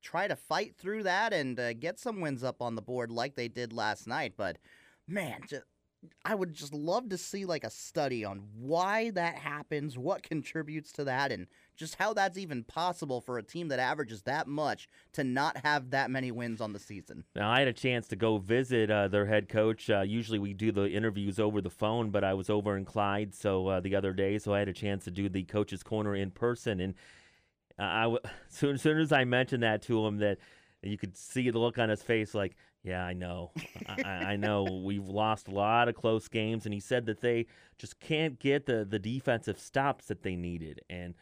[0.03, 3.35] try to fight through that and uh, get some wins up on the board like
[3.35, 4.33] they did last night.
[4.37, 4.57] But
[5.07, 5.63] man, just,
[6.25, 10.91] I would just love to see like a study on why that happens, what contributes
[10.93, 14.87] to that, and just how that's even possible for a team that averages that much
[15.13, 17.23] to not have that many wins on the season.
[17.35, 19.89] Now, I had a chance to go visit uh, their head coach.
[19.89, 23.33] Uh, usually we do the interviews over the phone, but I was over in Clyde
[23.33, 26.15] so uh, the other day, so I had a chance to do the coach's corner
[26.15, 26.79] in person.
[26.79, 26.93] And
[27.79, 30.37] I w- soon, as soon as I mentioned that to him, that
[30.81, 33.51] you could see the look on his face, like, yeah, I know,
[33.87, 34.81] I, I know.
[34.85, 38.65] We've lost a lot of close games, and he said that they just can't get
[38.65, 41.15] the the defensive stops that they needed, and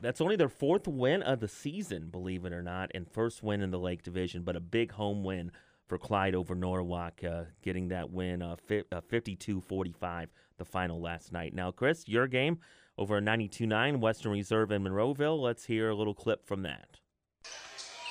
[0.00, 3.60] that's only their fourth win of the season, believe it or not, and first win
[3.60, 5.50] in the Lake Division, but a big home win
[5.86, 11.32] for Clyde over Norwalk, uh, getting that win uh, fi- uh, 52-45, the final last
[11.32, 11.52] night.
[11.52, 12.60] Now, Chris, your game
[12.96, 15.40] over 92-9 Western Reserve in Monroeville.
[15.40, 17.00] Let's hear a little clip from that.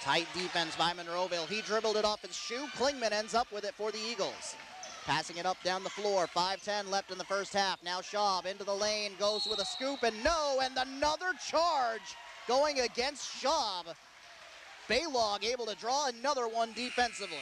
[0.03, 1.47] Tight defense by Monroeville.
[1.47, 2.67] He dribbled it off his shoe.
[2.77, 4.55] Klingman ends up with it for the Eagles.
[5.05, 6.27] Passing it up down the floor.
[6.27, 7.83] 5-10 left in the first half.
[7.83, 12.15] Now Schaub into the lane, goes with a scoop, and no, and another charge
[12.47, 13.93] going against Schaub.
[14.87, 17.37] Baylog able to draw another one defensively.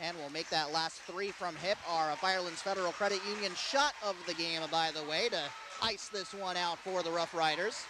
[0.00, 4.16] And we'll make that last three from hip our Firelands Federal Credit Union shot of
[4.26, 5.40] the game, by the way, to
[5.82, 7.84] ice this one out for the Rough Riders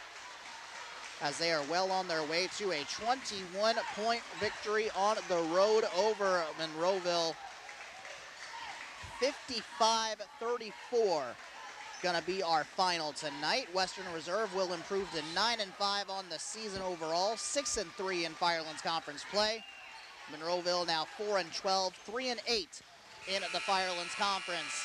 [1.23, 5.85] as they are well on their way to a 21 point victory on the road
[5.97, 7.35] over Monroeville.
[9.21, 11.25] 55 34
[12.05, 13.67] going to be our final tonight.
[13.75, 18.27] Western Reserve will improve to 9 and 5 on the season overall, 6 and 3
[18.27, 19.65] in Firelands Conference play.
[20.31, 22.83] Monroeville now 4 and 12, 3 and 8
[23.35, 24.85] in the Firelands Conference.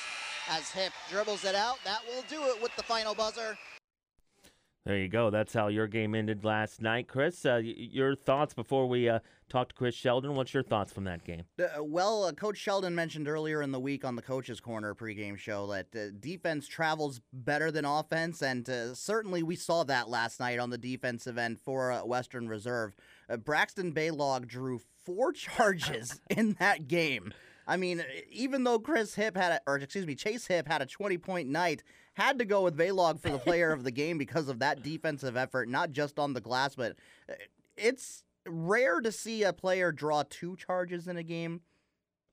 [0.49, 3.57] As Hip dribbles it out, that will do it with the final buzzer.
[4.85, 5.29] There you go.
[5.29, 7.45] That's how your game ended last night, Chris.
[7.45, 10.35] Uh, your thoughts before we uh, talk to Chris Sheldon?
[10.35, 11.43] What's your thoughts from that game?
[11.59, 15.37] Uh, well, uh, Coach Sheldon mentioned earlier in the week on the Coach's Corner pregame
[15.37, 20.39] show that uh, defense travels better than offense, and uh, certainly we saw that last
[20.39, 22.95] night on the defensive end for Western Reserve.
[23.43, 27.33] Braxton Baylog drew four charges in that game.
[27.69, 30.87] I mean, even though Chris Hip had, a, or excuse me, Chase Hip had a
[30.87, 31.83] 20 point night,
[32.19, 35.37] had to go with Baylog for the player of the game because of that defensive
[35.37, 36.95] effort, not just on the glass, but
[37.29, 37.33] uh,
[37.77, 41.61] it's rare to see a player draw two charges in a game,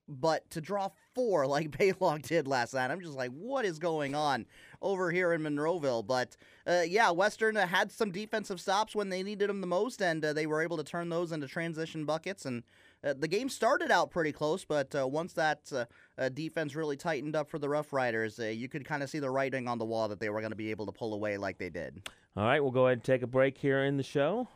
[0.08, 4.14] but to draw four like Baylog did last night, I'm just like, what is going
[4.14, 4.46] on
[4.82, 6.06] over here in Monroeville?
[6.06, 10.02] But uh, yeah, Western uh, had some defensive stops when they needed them the most,
[10.02, 12.44] and uh, they were able to turn those into transition buckets.
[12.44, 12.64] And
[13.04, 15.72] uh, the game started out pretty close, but uh, once that
[16.18, 19.18] uh, defense really tightened up for the Rough Riders, uh, you could kind of see
[19.18, 21.36] the writing on the wall that they were going to be able to pull away
[21.36, 22.08] like they did.
[22.36, 24.48] All right, we'll go ahead and take a break here in the show.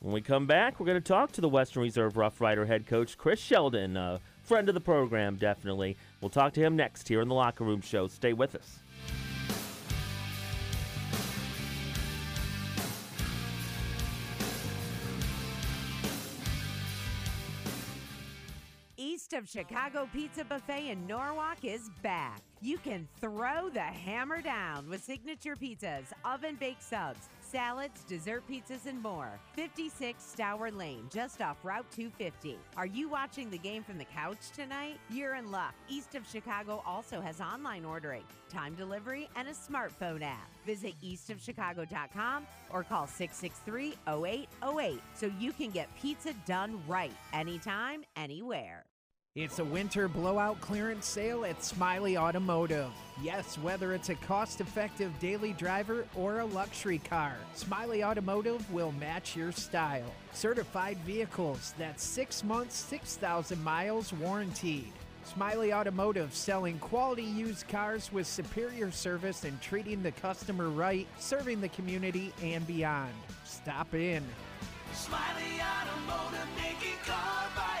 [0.00, 2.86] When we come back, we're going to talk to the Western Reserve Rough Rider head
[2.86, 5.96] coach, Chris Sheldon, uh, friend of the program, definitely.
[6.20, 8.08] We'll talk to him next here in the Locker Room Show.
[8.08, 8.80] Stay with us.
[19.24, 22.42] East of Chicago Pizza Buffet in Norwalk is back.
[22.60, 28.84] You can throw the hammer down with signature pizzas, oven baked subs, salads, dessert pizzas,
[28.84, 29.40] and more.
[29.54, 32.58] 56 Stour Lane, just off Route 250.
[32.76, 34.98] Are you watching the game from the couch tonight?
[35.08, 35.74] You're in luck.
[35.88, 40.50] East of Chicago also has online ordering, time delivery, and a smartphone app.
[40.66, 48.84] Visit eastofchicago.com or call 663 0808 so you can get pizza done right anytime, anywhere.
[49.36, 52.92] It's a winter blowout clearance sale at Smiley Automotive.
[53.20, 58.92] Yes, whether it's a cost effective daily driver or a luxury car, Smiley Automotive will
[58.92, 60.14] match your style.
[60.32, 64.84] Certified vehicles that's six months, 6,000 miles warranted.
[65.24, 71.60] Smiley Automotive selling quality used cars with superior service and treating the customer right, serving
[71.60, 73.10] the community and beyond.
[73.44, 74.22] Stop in.
[74.92, 76.48] Smiley Automotive,
[77.04, 77.73] car.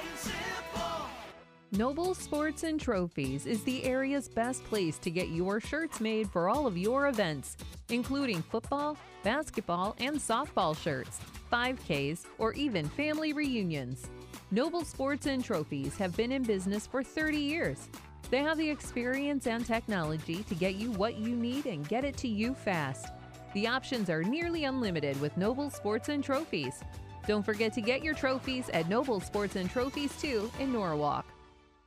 [1.76, 6.48] Noble Sports and Trophies is the area's best place to get your shirts made for
[6.48, 7.56] all of your events,
[7.88, 11.18] including football, basketball, and softball shirts,
[11.52, 14.08] 5Ks, or even family reunions.
[14.52, 17.88] Noble Sports and Trophies have been in business for 30 years.
[18.30, 22.16] They have the experience and technology to get you what you need and get it
[22.18, 23.08] to you fast.
[23.52, 26.84] The options are nearly unlimited with Noble Sports and Trophies.
[27.26, 31.33] Don't forget to get your trophies at Noble Sports and Trophies 2 in Norwalk.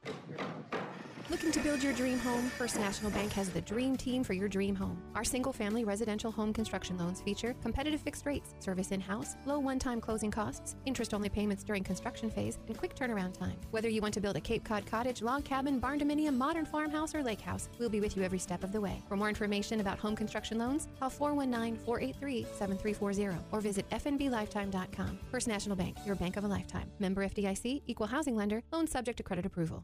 [0.08, 0.87] Here.
[1.30, 2.50] Looking to build your dream home?
[2.52, 4.98] First National Bank has the dream team for your dream home.
[5.14, 9.60] Our single family residential home construction loans feature competitive fixed rates, service in house, low
[9.60, 13.58] one time closing costs, interest only payments during construction phase, and quick turnaround time.
[13.72, 17.22] Whether you want to build a Cape Cod cottage, log cabin, barndominium, modern farmhouse, or
[17.22, 19.02] lake house, we'll be with you every step of the way.
[19.10, 25.20] For more information about home construction loans, call 419 483 7340 or visit fnblifetime.com.
[25.30, 26.90] First National Bank, your bank of a lifetime.
[27.00, 29.84] Member FDIC, equal housing lender, loan subject to credit approval.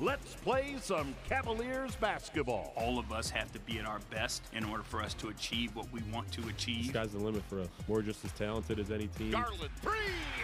[0.00, 2.72] Let's play some Cavaliers basketball.
[2.76, 5.74] All of us have to be at our best in order for us to achieve
[5.74, 6.86] what we want to achieve.
[6.86, 7.68] Sky's the limit for us.
[7.88, 9.32] We're just as talented as any team.
[9.32, 9.90] Garland, three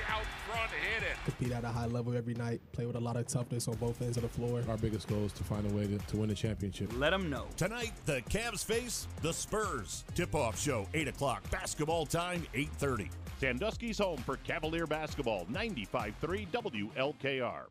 [0.08, 1.16] out front, hit it.
[1.24, 4.02] Compete at a high level every night, play with a lot of toughness on both
[4.02, 4.60] ends of the floor.
[4.68, 6.90] Our biggest goal is to find a way to, to win a championship.
[6.96, 7.46] Let them know.
[7.56, 10.04] Tonight, the Cavs face the Spurs.
[10.16, 11.48] Tip-off show, 8 o'clock.
[11.50, 13.08] Basketball time, 8.30.
[13.44, 17.64] Sandusky's home for Cavalier basketball, 95.3 WLKR.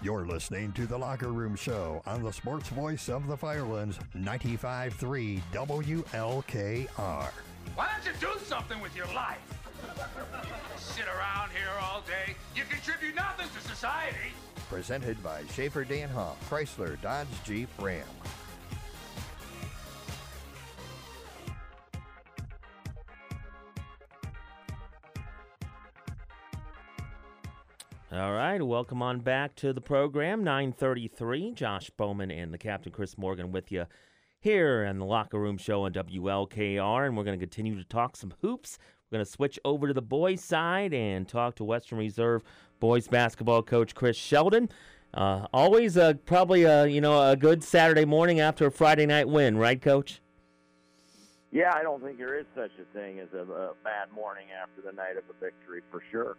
[0.00, 5.42] You're listening to The Locker Room Show on the sports voice of the Firelands, 95.3
[5.52, 7.30] WLKR.
[7.74, 9.36] Why don't you do something with your life?
[10.78, 12.34] Sit around here all day.
[12.56, 14.32] You contribute nothing to society.
[14.70, 18.06] Presented by Schaefer Danhoff, Chrysler, Dodge, Jeep, Ram.
[28.12, 30.42] All right, welcome on back to the program.
[30.42, 33.86] 933, Josh Bowman and the Captain Chris Morgan with you
[34.40, 38.16] here in the Locker Room Show on WLKR, and we're going to continue to talk
[38.16, 38.78] some hoops.
[39.08, 42.42] We're going to switch over to the boys' side and talk to Western Reserve
[42.80, 44.70] boys basketball coach Chris Sheldon.
[45.14, 49.28] Uh, always a, probably a, you know, a good Saturday morning after a Friday night
[49.28, 50.20] win, right, Coach?
[51.52, 54.82] Yeah, I don't think there is such a thing as a, a bad morning after
[54.82, 56.36] the night of a victory, for sure.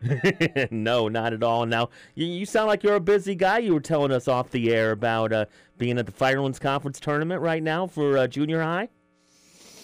[0.71, 1.65] no, not at all.
[1.65, 3.57] Now, you, you sound like you're a busy guy.
[3.57, 5.45] You were telling us off the air about uh,
[5.77, 8.87] being at the Firelands Conference tournament right now for uh, junior high.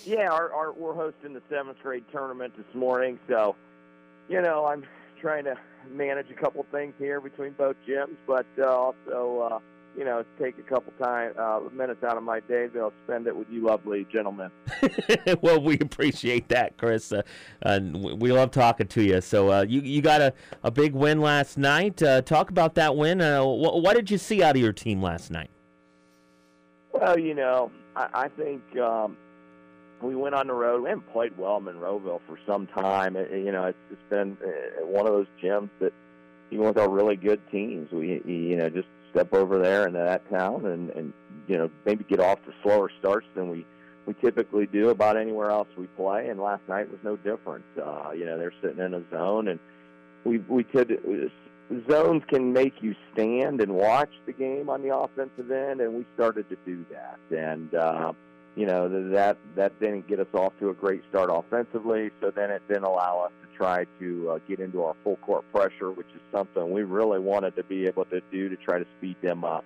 [0.06, 3.58] Yeah, our, our, we're hosting the seventh grade tournament this morning, so
[4.30, 4.86] you know I'm
[5.20, 5.58] trying to
[5.92, 9.60] manage a couple things here between both gyms, but uh, also uh,
[9.98, 13.36] you know take a couple time uh, minutes out of my day to spend it
[13.36, 14.52] with you lovely gentlemen.
[15.42, 17.12] well, we appreciate that, Chris.
[17.12, 17.24] Uh,
[17.64, 19.20] and we love talking to you.
[19.22, 20.34] So uh, you you got a,
[20.64, 22.02] a big win last night.
[22.02, 23.22] Uh, talk about that win.
[23.22, 25.50] Uh, wh- what did you see out of your team last night?
[26.94, 29.18] Well, you know, I, I think um,
[30.02, 30.84] we went on the road.
[30.84, 33.16] We haven't played well in Monroeville for some time.
[33.16, 35.94] It, you know, it's, it's been uh, one of those gyms that
[36.52, 40.30] even with our really good teams, we you know just step over there into that
[40.30, 41.14] town and and
[41.48, 43.66] you know maybe get off to slower starts than we
[44.06, 46.30] we typically do about anywhere else we play.
[46.30, 47.66] And last night was no different.
[47.78, 49.60] Uh, you know, they're sitting in a zone, and
[50.24, 50.98] we we could
[51.90, 56.06] zones can make you stand and watch the game on the offensive end, and we
[56.16, 57.20] started to do that.
[57.38, 58.14] And uh,
[58.58, 62.10] you know that that didn't get us off to a great start offensively.
[62.20, 65.46] So then it didn't allow us to try to uh, get into our full court
[65.54, 68.86] pressure, which is something we really wanted to be able to do to try to
[68.98, 69.64] speed them up,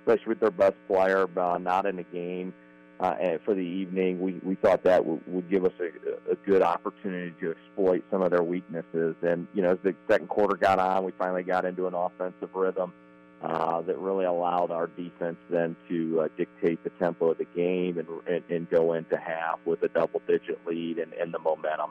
[0.00, 2.52] especially with their best player uh, not in the game.
[3.00, 6.34] Uh, and for the evening, we, we thought that w- would give us a, a
[6.46, 9.14] good opportunity to exploit some of their weaknesses.
[9.20, 12.48] And, you know, as the second quarter got on, we finally got into an offensive
[12.54, 12.94] rhythm
[13.42, 17.98] uh, that really allowed our defense then to uh, dictate the tempo of the game
[17.98, 21.90] and, and, and go into half with a double digit lead and, and the momentum.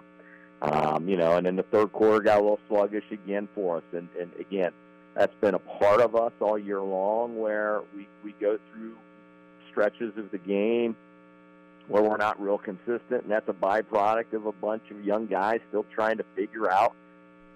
[0.61, 3.83] Um, you know, and then the third quarter got a little sluggish again for us.
[3.91, 4.71] And, and again,
[5.13, 8.95] that's been a part of us all year long where we, we go through
[9.69, 10.95] stretches of the game
[11.87, 15.59] where we're not real consistent, and that's a byproduct of a bunch of young guys
[15.69, 16.95] still trying to figure out,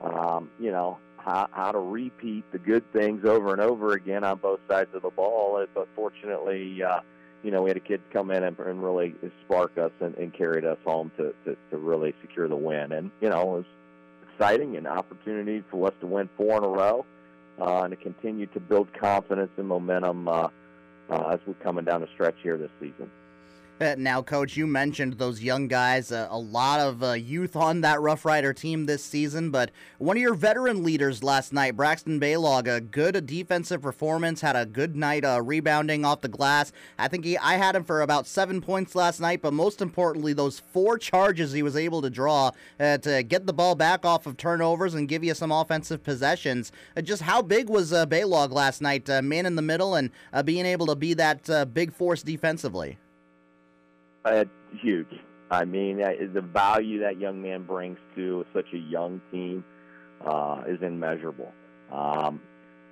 [0.02, 4.38] um, you know, how, how to repeat the good things over and over again on
[4.38, 5.66] both sides of the ball.
[5.74, 7.02] But fortunately, uh,
[7.44, 9.16] you know, we had a kid come in and, and really
[9.46, 12.92] spark us and, and carried us home to, to, to really secure the win.
[12.92, 13.66] And, you know, it was
[14.34, 17.06] exciting and opportunity for us to win four in a row
[17.60, 20.48] uh, and to continue to build confidence and momentum uh,
[21.10, 23.10] uh, as we're coming down the stretch here this season.
[23.82, 27.80] Uh, now, Coach, you mentioned those young guys, uh, a lot of uh, youth on
[27.80, 32.20] that Rough Rider team this season, but one of your veteran leaders last night, Braxton
[32.20, 36.74] Baylog, a good defensive performance, had a good night uh, rebounding off the glass.
[36.98, 40.34] I think he, I had him for about seven points last night, but most importantly,
[40.34, 42.52] those four charges he was able to draw
[42.82, 46.74] uh, to get the ball back off of turnovers and give you some offensive possessions.
[46.98, 50.12] Uh, just how big was Baylog last night, man in the middle, and
[50.44, 52.98] being able to be that big force defensively?
[54.30, 54.46] Uh,
[54.82, 55.08] huge.
[55.50, 59.64] I mean, the value that young man brings to such a young team
[60.24, 61.52] uh, is immeasurable.
[61.92, 62.40] Um,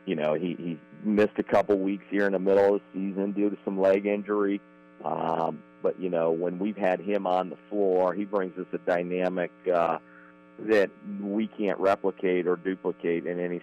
[0.07, 3.33] you know, he, he missed a couple weeks here in the middle of the season
[3.33, 4.59] due to some leg injury.
[5.05, 8.79] Um, but, you know, when we've had him on the floor, he brings us a
[8.79, 9.99] dynamic uh,
[10.61, 10.89] that
[11.21, 13.61] we can't replicate or duplicate in any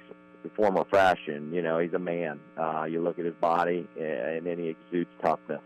[0.55, 1.53] form or fashion.
[1.53, 2.39] You know, he's a man.
[2.57, 5.62] Uh, you look at his body, and then he exudes toughness.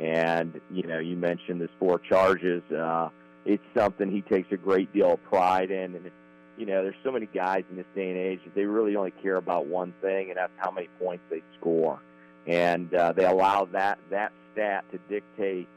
[0.00, 2.62] And you know, you mentioned the four charges.
[2.72, 3.10] Uh,
[3.44, 6.10] it's something he takes a great deal of pride in, and
[6.56, 9.12] you know, there's so many guys in this day and age that they really only
[9.22, 12.00] care about one thing, and that's how many points they score.
[12.46, 15.68] And uh, they allow that that stat to dictate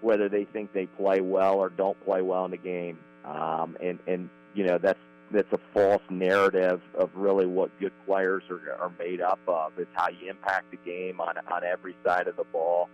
[0.00, 2.98] whether they think they play well or don't play well in the game.
[3.24, 4.98] Um, and and you know, that's
[5.30, 9.78] that's a false narrative of really what good players are, are made up of.
[9.78, 12.88] It's how you impact the game on on every side of the ball.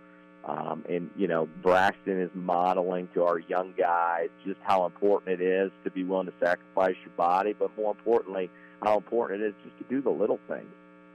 [0.47, 5.43] Um, and, you know, Braxton is modeling to our young guys just how important it
[5.43, 8.49] is to be willing to sacrifice your body, but more importantly,
[8.81, 10.71] how important it is just to do the little things.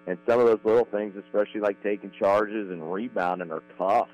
[0.06, 4.08] And some of those little things, especially like taking charges and rebounding, are tough.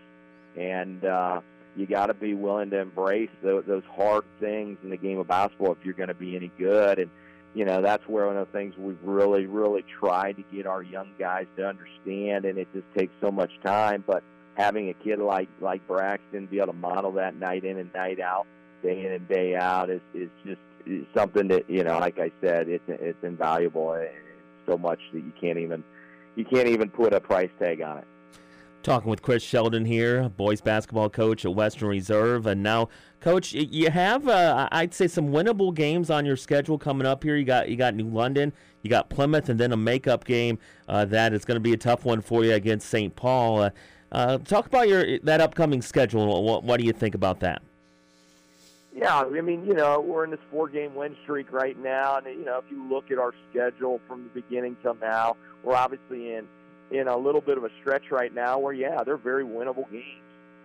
[0.57, 1.41] And uh,
[1.77, 5.27] you got to be willing to embrace those, those hard things in the game of
[5.27, 7.01] basketball if you're going to be any good.
[7.01, 7.11] And,
[7.55, 10.83] you know, that's where one of the things we've really, really tried to get our
[10.83, 12.45] young guys to understand.
[12.45, 14.05] And it just takes so much time.
[14.07, 14.23] But
[14.59, 18.21] having a kid like like Braxton be able to model that night in and night
[18.21, 18.47] out,
[18.83, 22.31] day in and day out is is just is something that you know, like I
[22.43, 23.95] said, it's it's invaluable.
[23.95, 24.13] It's
[24.67, 25.83] so much that you can't even
[26.35, 28.05] you can't even put a price tag on it.
[28.85, 32.89] Talking with Chris Sheldon here, boys basketball coach at Western Reserve, and now,
[33.21, 37.37] coach, you have uh, I'd say some winnable games on your schedule coming up here.
[37.37, 38.53] You got you got New London,
[38.83, 41.77] you got Plymouth, and then a makeup game uh, that is going to be a
[41.77, 43.15] tough one for you against St.
[43.15, 43.63] Paul.
[43.63, 43.71] Uh,
[44.13, 46.43] uh, talk about your that upcoming schedule.
[46.43, 47.63] What, what do you think about that?
[48.95, 52.45] Yeah, I mean, you know, we're in this four-game win streak right now, and you
[52.45, 56.49] know, if you look at our schedule from the beginning till now, we're obviously in
[56.91, 60.05] in a little bit of a stretch right now where, yeah, they're very winnable games.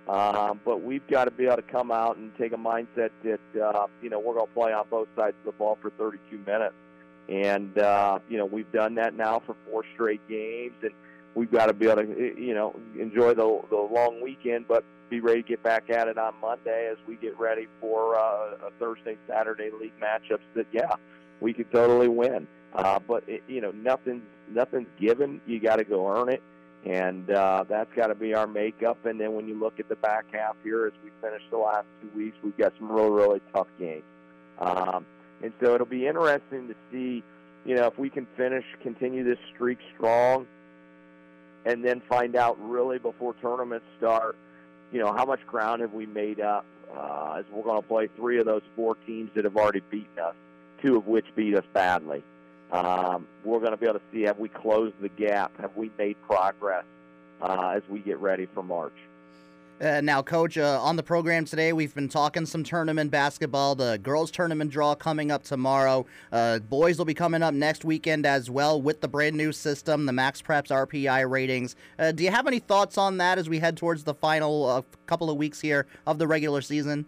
[0.07, 3.61] Um, but we've got to be able to come out and take a mindset that
[3.61, 6.39] uh, you know we're going to play on both sides of the ball for 32
[6.39, 6.75] minutes,
[7.29, 10.91] and uh, you know we've done that now for four straight games, and
[11.35, 15.19] we've got to be able to, you know, enjoy the the long weekend, but be
[15.19, 18.71] ready to get back at it on Monday as we get ready for uh, a
[18.79, 20.39] Thursday Saturday league matchups.
[20.55, 20.95] That yeah,
[21.41, 22.47] we could totally win.
[22.73, 25.41] Uh, but it, you know, nothing's nothing's given.
[25.45, 26.41] You got to go earn it,
[26.85, 29.05] and uh, that's got to be our makeup.
[29.05, 31.85] And then when you look at the back half here, as we finish the last
[32.01, 34.03] two weeks, we've got some really really tough games.
[34.59, 35.05] Um,
[35.41, 37.23] and so it'll be interesting to see,
[37.65, 40.47] you know, if we can finish, continue this streak strong
[41.65, 44.35] and then find out really before tournaments start,
[44.91, 46.65] you know, how much ground have we made up?
[46.95, 50.19] Uh, as we're going to play three of those four teams that have already beaten
[50.19, 50.35] us,
[50.81, 52.23] two of which beat us badly.
[52.71, 55.91] Um, we're going to be able to see have we closed the gap, have we
[55.97, 56.85] made progress
[57.41, 58.93] uh, as we get ready for March.
[59.83, 63.75] Uh, now, Coach, uh, on the program today, we've been talking some tournament basketball.
[63.75, 66.05] The girls' tournament draw coming up tomorrow.
[66.31, 70.05] Uh, boys will be coming up next weekend as well with the brand new system,
[70.05, 71.75] the MaxPreps RPI ratings.
[71.99, 74.81] Uh, do you have any thoughts on that as we head towards the final uh,
[75.05, 77.05] couple of weeks here of the regular season?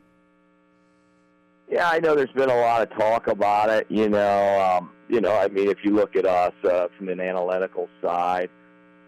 [1.71, 3.87] Yeah, I know there's been a lot of talk about it.
[3.89, 7.21] You know, um, you know, I mean, if you look at us uh, from an
[7.21, 8.49] analytical side,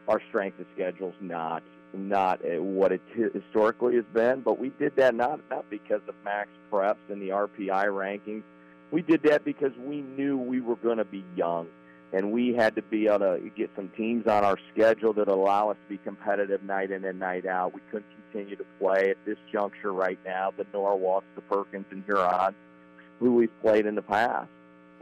[0.08, 1.64] our strength of schedule's not
[1.94, 3.02] not what it
[3.34, 7.30] historically has been, but we did that not not because of max preps and the
[7.30, 8.44] RPI rankings.
[8.92, 11.68] We did that because we knew we were going to be young,
[12.14, 15.72] and we had to be able to get some teams on our schedule that allow
[15.72, 17.74] us to be competitive night in and night out.
[17.74, 20.52] We couldn't continue to play at this juncture right now.
[20.56, 22.56] The Norwalks, the Perkins, and Hurons,
[23.20, 24.50] who we've played in the past.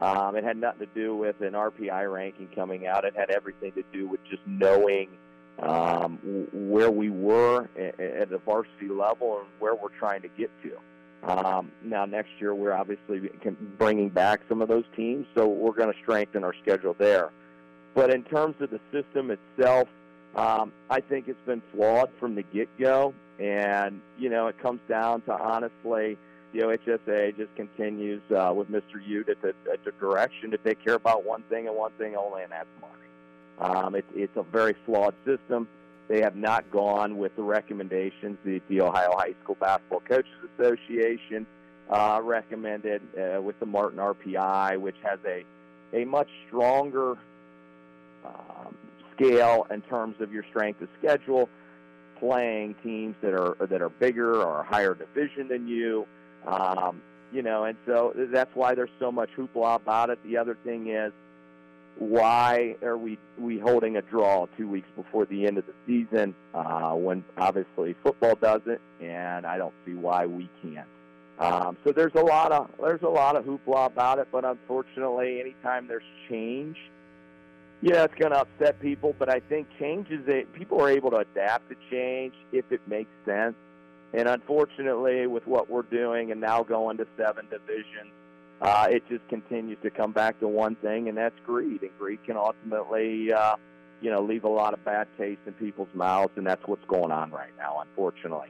[0.01, 3.05] Um, it had nothing to do with an RPI ranking coming out.
[3.05, 5.09] It had everything to do with just knowing–
[5.61, 6.19] um,
[6.53, 10.77] where we were at the varsity level and where we're trying to get to.
[11.29, 13.29] Um, now, next year, we're obviously
[13.77, 17.31] bringing back some of those teams, so we're going to strengthen our schedule there.
[17.93, 19.87] But in terms of the system itself,
[20.35, 23.13] Um, I think it's been flawed from the get go.
[23.39, 26.17] And, you know, it comes down to honestly,
[26.51, 28.99] the OHSA just continues uh, with Mr.
[29.05, 32.17] Ute at the, at the direction that they care about one thing and one thing
[32.17, 33.04] only, and that's money.
[33.59, 35.67] Um, it, it's a very flawed system.
[36.07, 41.47] They have not gone with the recommendations that the Ohio High School Basketball Coaches Association
[41.89, 45.43] uh, recommended uh, with the Martin RPI, which has a
[45.93, 47.17] a much stronger
[48.25, 48.75] um,
[49.15, 51.49] scale in terms of your strength of schedule,
[52.19, 56.05] playing teams that are that are bigger or higher division than you.
[56.45, 57.01] Um,
[57.31, 60.19] you know, and so that's why there's so much hoopla about it.
[60.23, 61.11] The other thing is,
[61.97, 66.35] why are we we holding a draw two weeks before the end of the season
[66.53, 70.87] uh, when obviously football doesn't, and I don't see why we can't.
[71.39, 75.39] Um, so there's a lot of there's a lot of hoopla about it, but unfortunately,
[75.39, 76.77] anytime there's change,
[77.81, 79.15] yeah, it's going to upset people.
[79.17, 82.81] But I think change is a, people are able to adapt to change if it
[82.87, 83.55] makes sense.
[84.13, 88.13] And unfortunately, with what we're doing and now going to seven divisions,
[88.61, 91.81] uh, it just continues to come back to one thing, and that's greed.
[91.81, 93.55] And greed can ultimately, uh,
[94.01, 97.11] you know, leave a lot of bad taste in people's mouths, and that's what's going
[97.11, 98.49] on right now, unfortunately.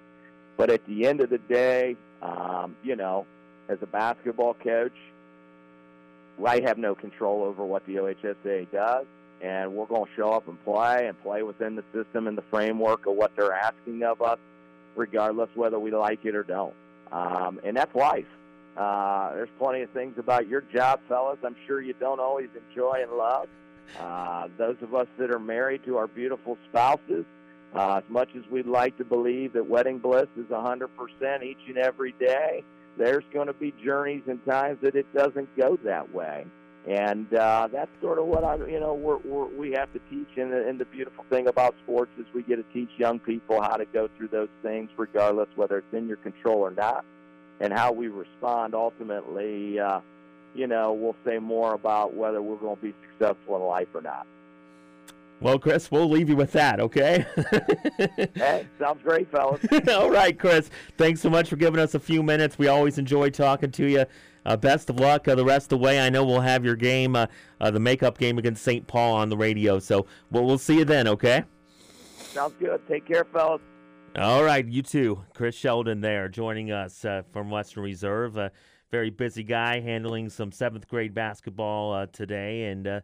[0.57, 3.25] But at the end of the day, um, you know,
[3.67, 4.93] as a basketball coach,
[6.45, 9.05] I have no control over what the OHSA does,
[9.41, 12.43] and we're going to show up and play and play within the system and the
[12.51, 14.37] framework of what they're asking of us,
[14.95, 16.73] regardless whether we like it or don't.
[17.11, 18.25] Um, and that's life.
[18.77, 21.37] Uh, there's plenty of things about your job, fellas.
[21.45, 23.47] I'm sure you don't always enjoy and love.
[23.99, 27.25] Uh, those of us that are married to our beautiful spouses,
[27.73, 31.77] uh, as much as we'd like to believe that wedding bliss is 100% each and
[31.77, 32.63] every day,
[32.97, 36.45] there's going to be journeys and times that it doesn't go that way.
[36.87, 40.37] And uh, that's sort of what I, you know, we're, we're, we have to teach.
[40.37, 43.59] And the, and the beautiful thing about sports is we get to teach young people
[43.61, 47.03] how to go through those things, regardless whether it's in your control or not,
[47.59, 48.75] and how we respond.
[48.75, 50.01] Ultimately, uh,
[50.53, 54.01] you know, we'll say more about whether we're going to be successful in life or
[54.01, 54.25] not.
[55.41, 57.25] Well, Chris, we'll leave you with that, okay?
[58.35, 59.59] hey, sounds great, fellas.
[59.89, 60.69] All right, Chris.
[60.97, 62.57] Thanks so much for giving us a few minutes.
[62.57, 64.05] We always enjoy talking to you.
[64.45, 65.99] Uh, best of luck uh, the rest of the way.
[65.99, 67.25] I know we'll have your game, uh,
[67.59, 68.87] uh the makeup game against St.
[68.87, 69.79] Paul on the radio.
[69.79, 71.43] So we'll, we'll see you then, okay?
[72.17, 72.79] Sounds good.
[72.87, 73.61] Take care, fellas.
[74.17, 75.23] All right, you too.
[75.33, 78.37] Chris Sheldon there joining us uh, from Western Reserve.
[78.37, 78.51] A
[78.89, 82.65] very busy guy handling some seventh grade basketball uh, today.
[82.65, 83.01] And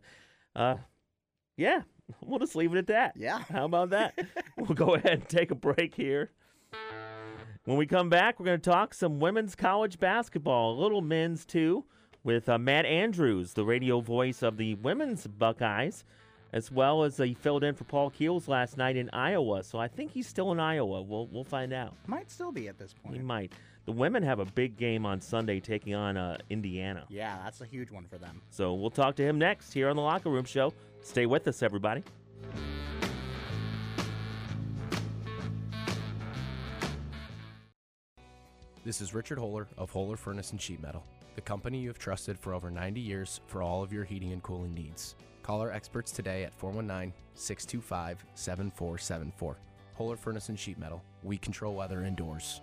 [1.58, 1.82] yeah,
[2.22, 3.14] we'll just leave it at that.
[3.18, 3.44] Yeah.
[3.50, 4.18] How about that?
[4.58, 6.32] we'll go ahead and take a break here.
[7.66, 11.46] When we come back, we're going to talk some women's college basketball, a little men's
[11.46, 11.86] too,
[12.24, 16.04] with uh, Matt Andrews, the radio voice of the women's Buckeyes,
[16.54, 19.64] as well as uh, he filled in for Paul Keels last night in Iowa.
[19.64, 21.02] So I think he's still in Iowa.
[21.02, 21.94] We'll we'll find out.
[22.08, 23.16] Might still be at this point.
[23.16, 23.54] He might.
[23.86, 27.06] The women have a big game on Sunday taking on uh, Indiana.
[27.10, 28.42] Yeah, that's a huge one for them.
[28.52, 30.72] So we'll talk to him next here on the Locker Room Show.
[31.02, 32.04] Stay with us, everybody.
[38.84, 41.04] This is Richard Holler of Holler Furnace and Sheet Metal,
[41.36, 44.42] the company you have trusted for over 90 years for all of your heating and
[44.42, 45.16] cooling needs.
[45.44, 49.58] Call our experts today at 419 625 7474.
[49.98, 51.02] Holler Furnace and Sheet Metal.
[51.24, 52.62] We control weather indoors.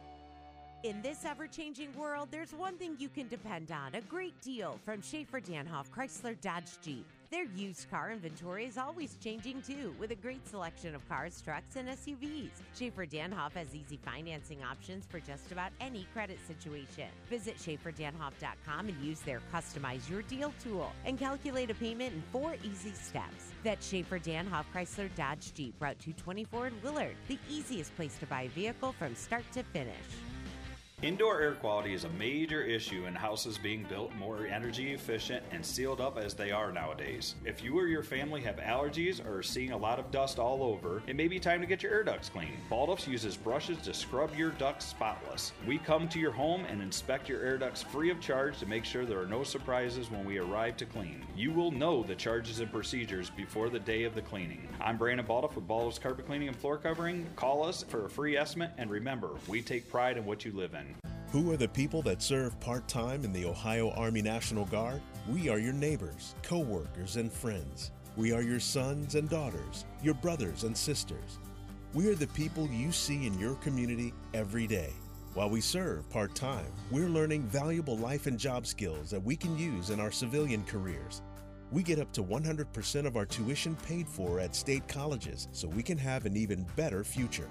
[0.85, 4.79] In this ever changing world, there's one thing you can depend on a great deal
[4.85, 7.05] from Schaefer Danhoff Chrysler Dodge Jeep.
[7.31, 11.77] Their used car inventory is always changing too, with a great selection of cars, trucks,
[11.77, 12.49] and SUVs.
[12.75, 17.09] Schaefer Danhoff has easy financing options for just about any credit situation.
[17.29, 22.55] Visit SchaeferDanhoff.com and use their Customize Your Deal tool and calculate a payment in four
[22.65, 23.53] easy steps.
[23.63, 28.43] That's Schaefer Danhoff Chrysler Dodge Jeep, Route 224 in Willard, the easiest place to buy
[28.43, 29.95] a vehicle from start to finish.
[31.01, 35.65] Indoor air quality is a major issue in houses being built more energy efficient and
[35.65, 37.37] sealed up as they are nowadays.
[37.45, 40.61] If you or your family have allergies or are seeing a lot of dust all
[40.61, 42.59] over, it may be time to get your air ducts cleaned.
[42.69, 45.53] Balduff's uses brushes to scrub your ducts spotless.
[45.69, 48.85] We come to your home and inspect your air ducts free of charge to make
[48.85, 51.25] sure there are no surprises when we arrive to clean.
[51.37, 54.67] You will know the charges and procedures before the day of the cleaning.
[54.81, 57.25] I'm Brandon Balduff with Balduff's Carpet Cleaning and Floor Covering.
[57.37, 60.75] Call us for a free estimate and remember, we take pride in what you live
[60.75, 60.88] in.
[61.31, 65.03] Who are the people that serve part time in the Ohio Army National Guard?
[65.29, 67.91] We are your neighbors, co workers, and friends.
[68.17, 71.39] We are your sons and daughters, your brothers and sisters.
[71.95, 74.93] We are the people you see in your community every day.
[75.35, 79.57] While we serve part time, we're learning valuable life and job skills that we can
[79.59, 81.23] use in our civilian careers.
[81.71, 85.83] We get up to 100% of our tuition paid for at state colleges so we
[85.83, 87.49] can have an even better future.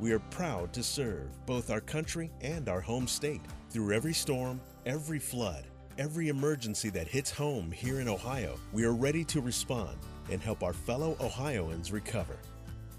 [0.00, 3.42] We are proud to serve both our country and our home state.
[3.70, 5.64] Through every storm, every flood,
[5.98, 9.96] every emergency that hits home here in Ohio, we are ready to respond
[10.30, 12.36] and help our fellow Ohioans recover.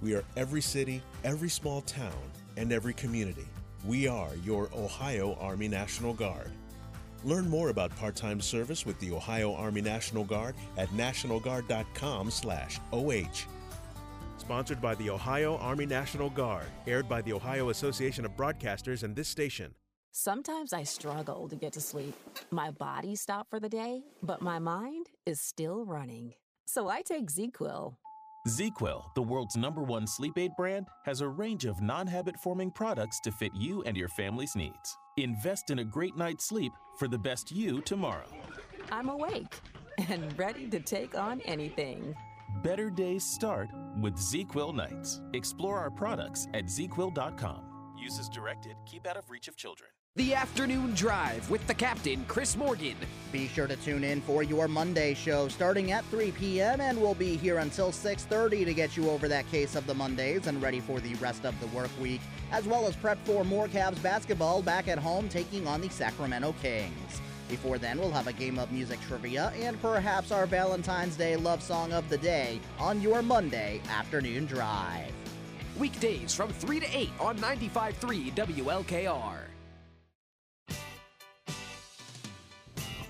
[0.01, 3.47] We are every city, every small town, and every community.
[3.85, 6.51] We are your Ohio Army National Guard.
[7.23, 13.54] Learn more about part-time service with the Ohio Army National Guard at nationalguard.com/oh.
[14.45, 19.15] Sponsored by the Ohio Army National Guard, aired by the Ohio Association of Broadcasters and
[19.15, 19.73] this station.
[20.11, 22.13] Sometimes I struggle to get to sleep.
[22.51, 26.35] My body stopped for the day, but my mind is still running.
[26.67, 27.95] So I take ZzzQuil.
[28.47, 32.69] ZzzQuil, the world's number one sleep aid brand, has a range of non habit forming
[32.69, 34.95] products to fit you and your family's needs.
[35.17, 38.29] Invest in a great night's sleep for the best you tomorrow.
[38.91, 39.59] I'm awake
[40.07, 42.15] and ready to take on anything.
[42.63, 43.69] Better days start
[44.01, 45.21] with ZzzQuil nights.
[45.33, 47.61] Explore our products at ZzzQuil.com.
[47.99, 49.89] Use as directed, keep out of reach of children.
[50.15, 52.95] The Afternoon Drive with the captain, Chris Morgan.
[53.33, 56.79] Be sure to tune in for your Monday show starting at 3 p.m.
[56.79, 60.47] and we'll be here until 6:30 to get you over that case of the Mondays
[60.47, 62.21] and ready for the rest of the work week,
[62.53, 66.55] as well as prep for more Cavs basketball back at home taking on the Sacramento
[66.61, 67.21] Kings.
[67.47, 71.61] Before then, we'll have a game of music trivia and perhaps our Valentine's Day love
[71.61, 75.11] song of the day on your Monday afternoon drive.
[75.77, 79.37] Weekdays from 3 to 8 on 95.3 WLKR.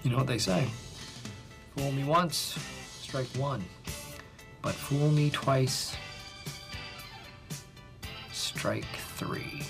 [0.04, 0.68] You know what they say
[1.76, 2.58] fool me once,
[3.02, 3.64] strike one.
[4.62, 5.96] But fool me twice,
[8.32, 8.86] strike
[9.18, 9.62] three.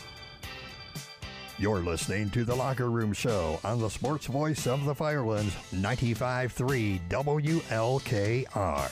[1.58, 6.99] You're listening to The Locker Room Show on the sports voice of the Firelands, 95.3
[7.08, 8.91] WLKR.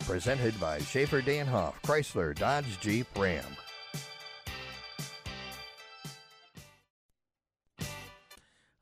[0.00, 3.44] Presented by Schaefer Danhoff, Chrysler, Dodge, Jeep, Ram.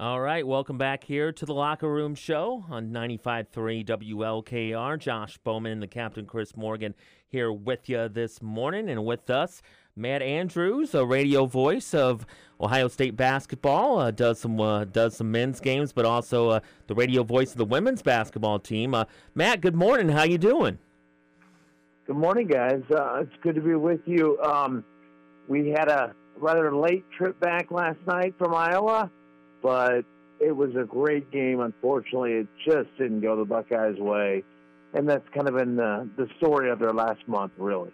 [0.01, 4.99] All right, welcome back here to the Locker Room Show on 95.3 WLKR.
[4.99, 6.95] Josh Bowman and the Captain Chris Morgan
[7.29, 9.61] here with you this morning, and with us,
[9.99, 12.27] Matt Andrews, a radio voice of
[12.61, 16.95] Ohio State basketball, uh, does some uh, does some men's games, but also uh, the
[16.95, 18.93] radio voice of the women's basketball team.
[18.93, 20.11] Uh, Matt, good morning.
[20.11, 20.79] How you doing?
[22.07, 22.83] Good morning, guys.
[22.91, 24.39] Uh, it's good to be with you.
[24.43, 24.85] Um,
[25.49, 29.11] we had a rather late trip back last night from Iowa,
[29.63, 30.05] but
[30.41, 31.61] it was a great game.
[31.61, 34.45] Unfortunately, it just didn't go the Buckeyes' way,
[34.93, 37.93] and that's kind of been the, the story of their last month, really.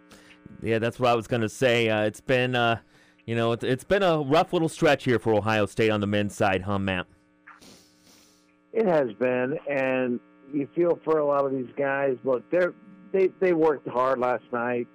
[0.63, 1.89] Yeah, that's what I was going to say.
[1.89, 2.79] Uh, it's been, uh,
[3.27, 6.07] you know, it's, it's been a rough little stretch here for Ohio State on the
[6.07, 7.07] men's side, huh, Matt?
[8.73, 10.19] It has been, and
[10.53, 12.17] you feel for a lot of these guys.
[12.25, 12.75] Look, they're
[13.13, 14.87] they they worked hard last night.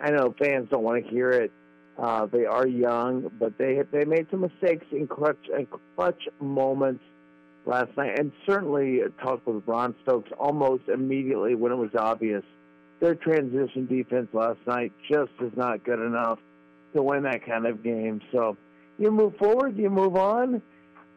[0.00, 1.50] I know fans don't want to hear it.
[1.98, 7.02] Uh, they are young, but they they made some mistakes in clutch in clutch moments
[7.64, 12.44] last night, and certainly talked with Ron Stokes almost immediately when it was obvious
[13.02, 16.38] their transition defense last night just is not good enough
[16.94, 18.20] to win that kind of game.
[18.30, 18.56] So
[18.96, 20.62] you move forward, you move on,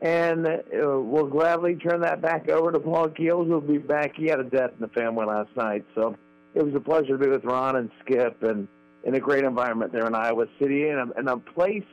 [0.01, 4.13] and uh, we'll gladly turn that back over to Paul Keels, who'll be back.
[4.15, 6.17] He had a death in the family last night, so
[6.55, 8.67] it was a pleasure to be with Ron and Skip, and
[9.03, 11.83] in a great environment there in Iowa City, and a, in a place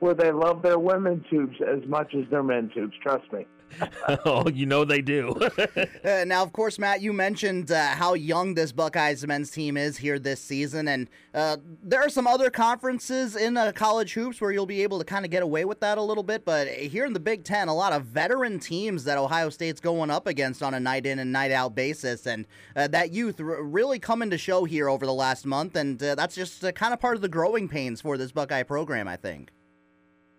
[0.00, 2.92] where they love their women tubes as much as their men tubes.
[3.02, 3.46] Trust me.
[4.24, 5.30] oh, you know they do.
[6.04, 9.98] uh, now, of course, Matt, you mentioned uh, how young this Buckeyes men's team is
[9.98, 14.50] here this season, and uh, there are some other conferences in uh, college hoops where
[14.50, 16.44] you'll be able to kind of get away with that a little bit.
[16.44, 20.10] But here in the Big Ten, a lot of veteran teams that Ohio State's going
[20.10, 22.46] up against on a night in and night out basis, and
[22.76, 26.14] uh, that youth r- really coming to show here over the last month, and uh,
[26.14, 29.50] that's just kind of part of the growing pains for this Buckeye program, I think.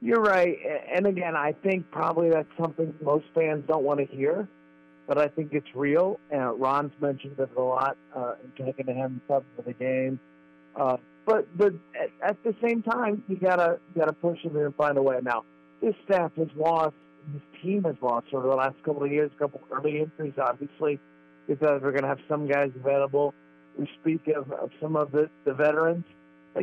[0.02, 0.58] You're right,
[0.96, 4.48] and again, I think probably that's something most fans don't want to hear,
[5.08, 6.22] but I think it's real.
[6.34, 10.18] Uh, Ron's mentioned it a lot, uh, talking to him for the game.
[10.80, 10.96] Uh,
[11.26, 14.98] but but at, at the same time, you gotta you gotta push him and find
[14.98, 15.18] a way.
[15.22, 15.44] Now,
[15.82, 16.96] this staff has lost,
[17.34, 19.30] this team has lost over the last couple of years.
[19.36, 20.98] A couple early injuries, obviously,
[21.46, 23.34] because we're gonna have some guys available.
[23.78, 26.06] We speak of, of some of the, the veterans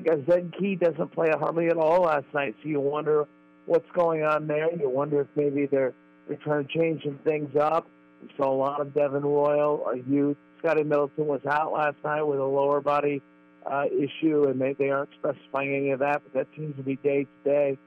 [0.05, 3.27] like Key doesn't play a hardly at all last night, so you wonder
[3.67, 4.73] what's going on there.
[4.75, 5.95] You wonder if maybe they're
[6.29, 7.87] they're trying to change some things up.
[8.23, 10.37] We saw a lot of Devin Royal, a youth.
[10.59, 13.23] Scotty Middleton was out last night with a lower body
[13.71, 16.97] uh, issue, and they, they aren't specifying any of that, but that seems to be
[16.97, 17.79] day to day.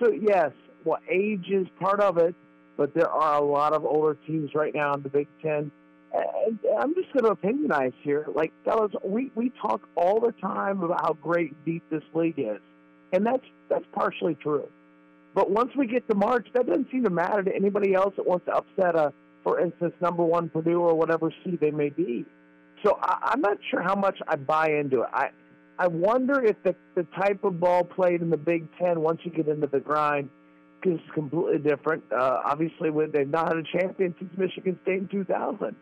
[0.00, 0.50] So, yes,
[0.84, 2.34] well, age is part of it,
[2.76, 5.70] but there are a lot of older teams right now in the Big Ten,
[6.78, 8.26] I'm just going to opinionize here.
[8.34, 12.60] Like, fellas, we, we talk all the time about how great deep this league is.
[13.12, 14.68] And that's that's partially true.
[15.34, 18.26] But once we get to March, that doesn't seem to matter to anybody else that
[18.26, 19.12] wants to upset a,
[19.42, 22.24] for instance, number one Purdue or whatever seed they may be.
[22.84, 25.08] So I, I'm not sure how much I buy into it.
[25.12, 25.28] I
[25.78, 29.30] I wonder if the the type of ball played in the Big Ten once you
[29.30, 30.28] get into the grind
[30.84, 32.04] is completely different.
[32.12, 35.74] Uh, obviously, when they've not had a champion since Michigan State in 2000,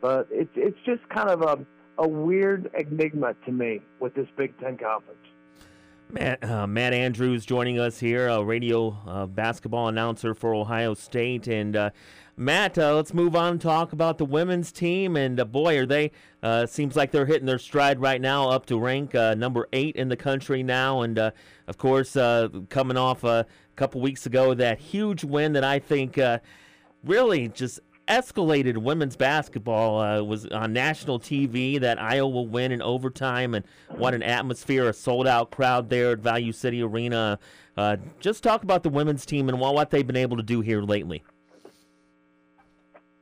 [0.00, 1.64] but it's it's just kind of a
[1.98, 5.18] a weird enigma to me with this Big Ten conference.
[6.10, 11.48] Matt, uh, Matt Andrews joining us here, a radio uh, basketball announcer for Ohio State.
[11.48, 11.90] And uh,
[12.34, 15.16] Matt, uh, let's move on and talk about the women's team.
[15.16, 18.64] And uh, boy, are they, uh, seems like they're hitting their stride right now, up
[18.66, 21.02] to rank number eight in the country now.
[21.02, 22.14] And of course,
[22.70, 23.44] coming off a
[23.76, 26.18] couple weeks ago, that huge win that I think
[27.04, 30.00] really just escalated women's basketball.
[30.00, 33.64] Uh, was on national TV that Iowa win in overtime, and
[33.96, 34.88] what an atmosphere!
[34.88, 37.38] A sold out crowd there at Value City Arena.
[37.76, 40.82] Uh, just talk about the women's team and what they've been able to do here
[40.82, 41.22] lately.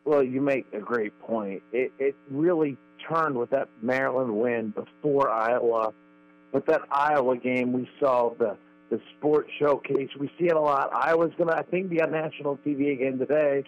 [0.04, 1.62] Well, you make a great point.
[1.72, 2.76] It, it really
[3.08, 5.92] turned with that Maryland win before Iowa.
[6.52, 8.56] But that Iowa game, we saw the
[8.88, 10.08] the sports showcase.
[10.18, 10.94] We see it a lot.
[10.94, 13.64] Iowa's going to, I think, be on national TV again today.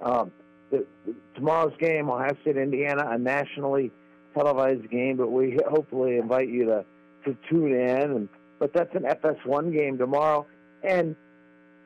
[0.00, 0.32] Um,
[0.72, 0.86] the,
[1.34, 3.92] tomorrow's game, Ohio State, Indiana, a nationally
[4.34, 6.84] televised game, but we hopefully invite you to
[7.24, 8.10] to tune in.
[8.10, 10.46] And but that's an FS1 game tomorrow,
[10.82, 11.14] and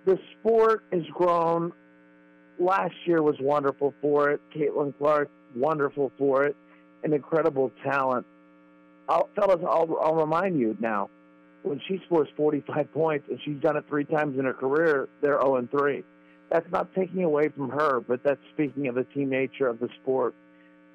[0.07, 1.72] the sport has grown.
[2.59, 4.41] Last year was wonderful for it.
[4.55, 6.57] Caitlin Clark, wonderful for it,
[7.05, 8.24] an incredible talent.
[9.11, 11.11] I'll, fellas, I'll, I'll remind you now.
[11.64, 15.39] When she scores 45 points, and she's done it three times in her career, they're
[15.39, 16.03] 0 and 3
[16.51, 19.88] that's not taking away from her, but that's speaking of the team nature of the
[20.03, 20.34] sport.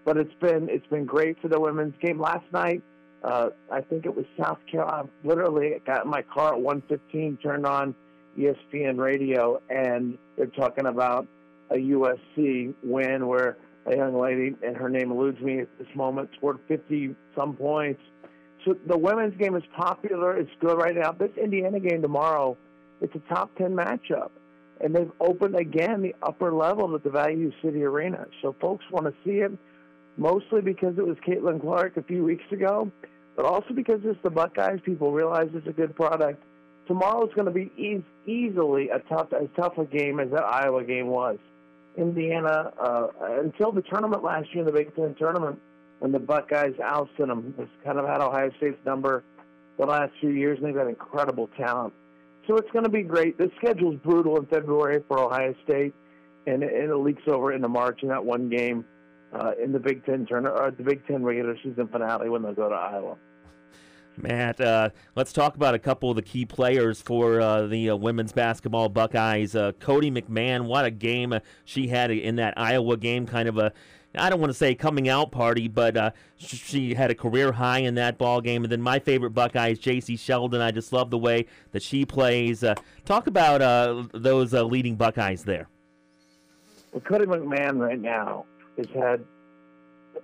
[0.06, 2.20] But it's been it's been great for the women's game.
[2.20, 2.82] Last night,
[3.24, 5.10] uh, I think it was South Carolina.
[5.24, 7.94] Literally got in my car at 1:15, turned on
[8.38, 11.28] ESPN radio, and they're talking about
[11.70, 16.30] a USC win where a young lady, and her name eludes me at this moment,
[16.38, 18.02] scored 50 some points.
[18.66, 20.38] So the women's game is popular.
[20.38, 21.12] It's good right now.
[21.12, 22.58] This Indiana game tomorrow,
[23.02, 24.30] it's a top 10 matchup
[24.84, 28.26] and they've opened again the upper level at the Value City Arena.
[28.42, 29.52] So folks want to see it,
[30.18, 32.92] mostly because it was Caitlin Clark a few weeks ago,
[33.36, 34.80] but also because it's the Buckeyes.
[34.84, 36.44] People realize it's a good product.
[36.88, 40.44] Tomorrow is going to be e- easily a tough, as tough a game as that
[40.44, 41.38] Iowa game was.
[41.98, 43.08] Indiana, uh,
[43.42, 45.60] until the tournament last year, in the Big Ten tournament,
[46.00, 49.24] when the Buckeyes ousted them, has kind of had Ohio State's number
[49.78, 51.94] the last few years, and they've got incredible talent.
[52.52, 53.38] So it's going to be great.
[53.38, 55.94] The schedule's brutal in February for Ohio State,
[56.48, 58.84] and it, it leaks over into March in that one game
[59.32, 62.52] uh, in the Big Ten tournament or the Big Ten regular season finale when they
[62.52, 63.16] go to Iowa.
[64.18, 67.96] Matt, uh, let's talk about a couple of the key players for uh, the uh,
[67.96, 69.56] women's basketball Buckeyes.
[69.56, 71.34] Uh, Cotie McMahon, what a game
[71.64, 73.72] she had in that Iowa game, kind of a
[74.16, 77.80] I don't want to say coming out party, but uh, she had a career high
[77.80, 78.64] in that ball game.
[78.64, 80.60] And then my favorite Buckeye is Jacy Sheldon.
[80.62, 82.64] I just love the way that she plays.
[82.64, 85.70] Uh, talk about uh, those uh, leading Buckeyes there.
[86.92, 88.46] Well, Cotie McMahon right now
[88.78, 89.24] has had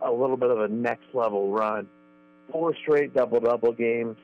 [0.01, 1.87] a little bit of a next level run.
[2.51, 4.17] Four straight double double games.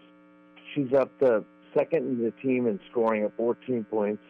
[0.76, 4.22] She's up to second in the team in scoring at 14 points,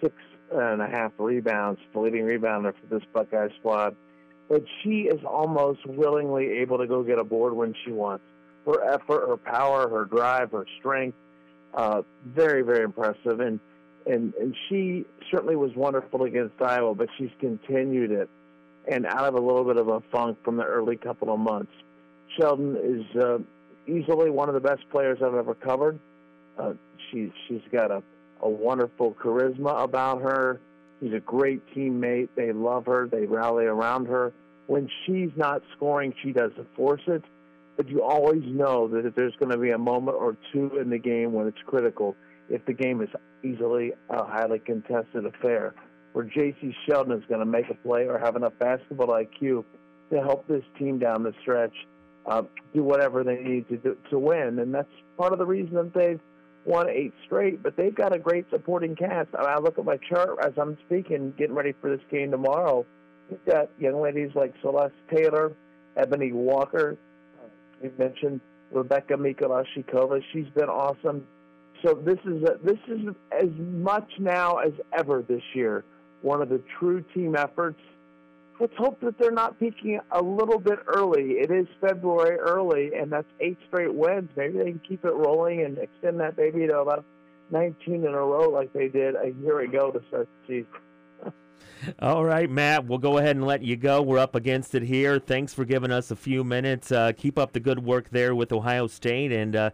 [0.00, 0.14] six
[0.52, 3.94] and a half rebounds, the leading rebounder for this Buckeye squad
[4.48, 8.24] but she is almost willingly able to go get a board when she wants.
[8.66, 11.16] Her effort, her power, her drive, her strength,
[11.74, 13.40] uh, very, very impressive.
[13.40, 13.60] And,
[14.06, 18.28] and, and she certainly was wonderful against Iowa, but she's continued it
[18.86, 21.72] and out of a little bit of a funk from the early couple of months.
[22.38, 23.38] Sheldon is uh,
[23.86, 25.98] easily one of the best players I've ever covered.
[26.58, 26.74] Uh,
[27.10, 28.02] she, she's got a,
[28.42, 30.60] a wonderful charisma about her.
[31.00, 32.28] She's a great teammate.
[32.36, 33.08] They love her.
[33.10, 34.32] They rally around her.
[34.66, 37.22] When she's not scoring, she doesn't force it.
[37.76, 40.90] But you always know that if there's going to be a moment or two in
[40.90, 42.16] the game when it's critical,
[42.48, 43.08] if the game is
[43.44, 45.74] easily a highly contested affair,
[46.12, 49.64] where Jacy Sheldon is going to make a play or have enough basketball IQ
[50.12, 51.74] to help this team down the stretch
[52.26, 52.42] uh,
[52.72, 54.58] do whatever they need to do to win.
[54.60, 54.88] And that's
[55.18, 56.20] part of the reason that they've
[56.64, 59.28] won eight straight, but they've got a great supporting cast.
[59.34, 62.86] I look at my chart as I'm speaking, getting ready for this game tomorrow.
[63.30, 65.52] You've got young ladies like Celeste Taylor,
[65.96, 66.96] Ebony Walker.
[67.42, 67.48] Uh,
[67.82, 68.40] you mentioned
[68.72, 70.20] Rebeka Mikulasikova.
[70.32, 71.26] She's been awesome.
[71.84, 75.84] So this is a, this is as much now as ever this year.
[76.22, 77.80] One of the true team efforts.
[78.60, 81.32] Let's hope that they're not peaking a little bit early.
[81.32, 84.30] It is February early, and that's eight straight wins.
[84.36, 87.04] Maybe they can keep it rolling and extend that baby to about
[87.50, 90.64] 19 in a row like they did a year ago to start the
[91.22, 91.32] season.
[91.98, 94.02] All right, Matt, we'll go ahead and let you go.
[94.02, 95.18] We're up against it here.
[95.18, 96.92] Thanks for giving us a few minutes.
[96.92, 99.70] Uh, keep up the good work there with Ohio State, and uh,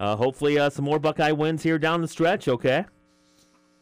[0.00, 2.84] uh, hopefully uh, some more Buckeye wins here down the stretch, okay?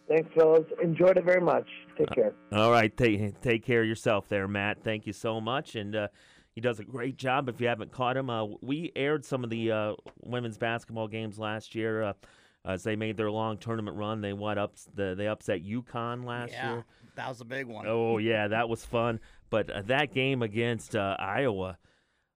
[0.08, 0.66] Thanks, fellas.
[0.82, 1.66] Enjoyed it very much.
[1.96, 2.34] Take care.
[2.52, 4.82] All right, take, take care of yourself there, Matt.
[4.82, 5.76] Thank you so much.
[5.76, 6.08] And uh,
[6.54, 7.48] he does a great job.
[7.48, 11.38] If you haven't caught him, uh, we aired some of the uh, women's basketball games
[11.38, 12.02] last year.
[12.02, 12.12] Uh,
[12.64, 16.52] as they made their long tournament run, they what up the they upset UConn last
[16.52, 16.84] yeah, year.
[17.16, 17.86] that was a big one.
[17.88, 19.18] Oh yeah, that was fun.
[19.50, 21.76] But uh, that game against uh, Iowa,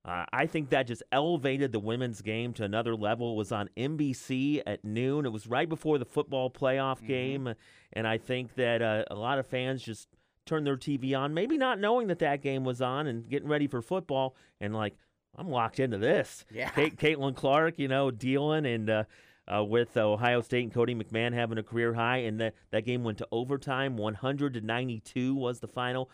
[0.07, 3.33] uh, I think that just elevated the women's game to another level.
[3.33, 5.27] It was on NBC at noon.
[5.27, 7.07] It was right before the football playoff Mm-hmm.
[7.09, 7.55] game,
[7.93, 10.09] and I think that uh, a lot of fans just
[10.45, 13.67] turned their TV on, maybe not knowing that that game was on and getting ready
[13.67, 14.95] for football, and like
[15.37, 16.45] I'm locked into this.
[16.53, 16.71] Yeah.
[16.71, 18.89] Kate, Caitlin Clark, you know, dealing and.
[18.89, 19.05] Uh,
[19.49, 23.05] uh, with Ohio State and Cotie McMahon having a career high, and that, that game
[23.05, 23.97] went to overtime.
[23.97, 26.11] 100 to 92 was the final.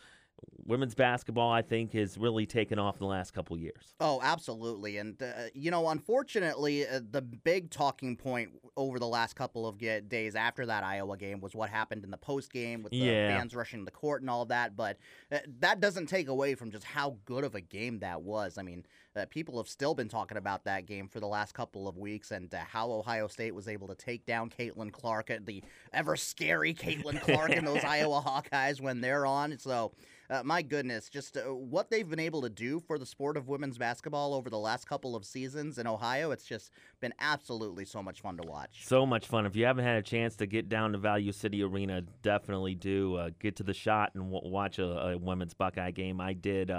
[0.65, 3.95] Women's basketball, I think, has really taken off in the last couple years.
[3.99, 4.97] Oh, absolutely.
[4.99, 9.79] And, uh, you know, unfortunately, uh, the big talking point over the last couple of
[9.79, 13.37] days after that Iowa game was what happened in the post game with the Yeah.
[13.39, 14.77] fans rushing the court and all that.
[14.77, 14.99] But
[15.33, 18.57] uh, that doesn't take away from just how good of a game that was.
[18.57, 18.87] I mean,
[19.17, 22.31] uh, people have still been talking about that game for the last couple of weeks
[22.31, 26.17] and uh, how Ohio State was able to take down Caitlin Clark, uh, the ever
[26.17, 29.59] scary Caitlin Clark and those Iowa Hawkeyes when they're on.
[29.59, 29.93] So,
[30.31, 33.49] uh, my goodness, just uh, what they've been able to do for the sport of
[33.49, 38.03] women's basketball over the last couple of seasons in Ohio, it's just been absolutely so
[38.03, 38.87] much fun to watch.
[38.87, 39.45] So much fun.
[39.45, 43.17] If you haven't had a chance to get down to Value City Arena, definitely do.
[43.17, 46.21] Uh, get to the shot and w- watch a, a women's Buckeye game.
[46.21, 46.71] I did.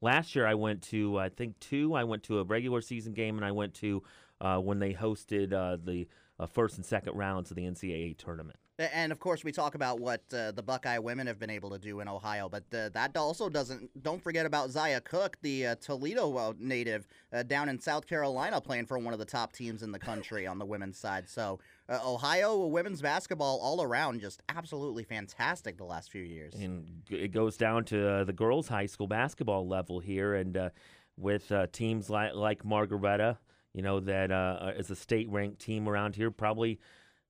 [0.00, 1.94] Last year, I went to, I think, two.
[1.94, 4.02] I went to a regular season game, and I went to
[4.40, 6.06] uh, when they hosted uh, the
[6.38, 8.58] uh, first and second rounds of the NCAA tournament.
[8.78, 11.78] And of course, we talk about what uh, the Buckeye women have been able to
[11.78, 14.02] do in Ohio, but uh, that also doesn't.
[14.02, 17.06] Don't forget about Zia Cooke, the uh, Toledo native
[17.46, 20.58] down in South Carolina, playing for one of the top teams in the country on
[20.58, 21.26] the women's side.
[21.26, 21.58] So
[21.88, 26.54] uh, Ohio women's basketball all around just absolutely fantastic the last few years.
[26.54, 30.70] And it goes down to uh, the girls' high school basketball level here, and uh,
[31.16, 33.38] with uh, teams like like Margaretta,
[33.72, 36.80] you know that uh, is a state ranked team around here, probably.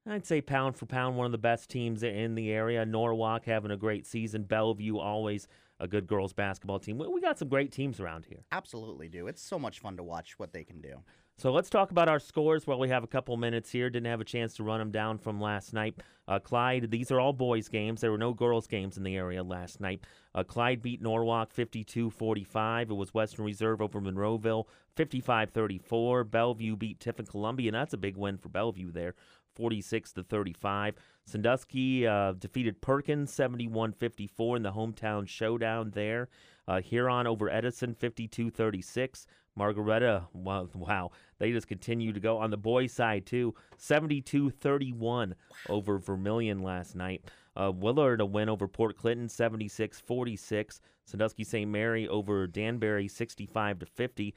[0.09, 2.87] I'd say pound for pound, one of the best teams in the area.
[2.87, 4.45] Norwalk having a great season.
[4.45, 5.49] Bellevue always
[5.81, 6.97] a good girls basketball team.
[6.97, 8.45] We, we got some great teams around here.
[8.53, 9.27] Absolutely do.
[9.27, 11.03] It's so much fun to watch what they can do.
[11.39, 13.91] So let's talk about our scores while we have a couple minutes here.
[13.91, 15.95] Didn't have a chance to run them down from last night.
[16.27, 18.01] Uh, Clyde, these are all boys' games.
[18.01, 20.01] There were no girls' games in the area last night.
[20.35, 22.91] Uh, Clyde beat Norwalk 52 45.
[22.91, 24.65] It was Western Reserve over Monroeville
[24.95, 26.25] 55 34.
[26.25, 29.15] Bellevue beat Tiffin Columbian, and that's a big win for Bellevue there
[29.57, 30.95] 46 to 35.
[31.27, 36.31] Sandusky uh, defeated Perkins 71 54 in the hometown showdown there.
[36.69, 39.27] Uh, Huron over Edison 52 36.
[39.55, 43.55] Margaretta, wow, they just continue to go on the boys' side too.
[43.79, 45.35] 72 31
[45.69, 47.25] over Vermilion last night.
[47.57, 50.81] Uh, Willard a win over Port Clinton 76 46.
[51.05, 51.71] Sandusky St.
[51.71, 54.35] Mary over Danbury 65 to 50.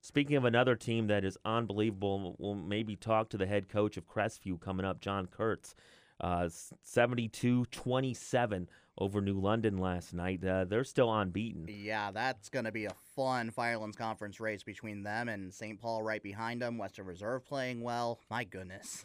[0.00, 4.08] Speaking of another team that is unbelievable, we'll maybe talk to the head coach of
[4.08, 5.74] Crestview coming up, John Kurtz.
[6.20, 6.48] Uh,
[6.82, 10.44] 72 27 over New London last night.
[10.44, 11.66] Uh, they're still unbeaten.
[11.68, 15.80] Yeah, that's going to be a fun Firelands Conference race between them and St.
[15.80, 16.78] Paul right behind them.
[16.78, 18.20] Western Reserve playing well.
[18.30, 19.04] My goodness.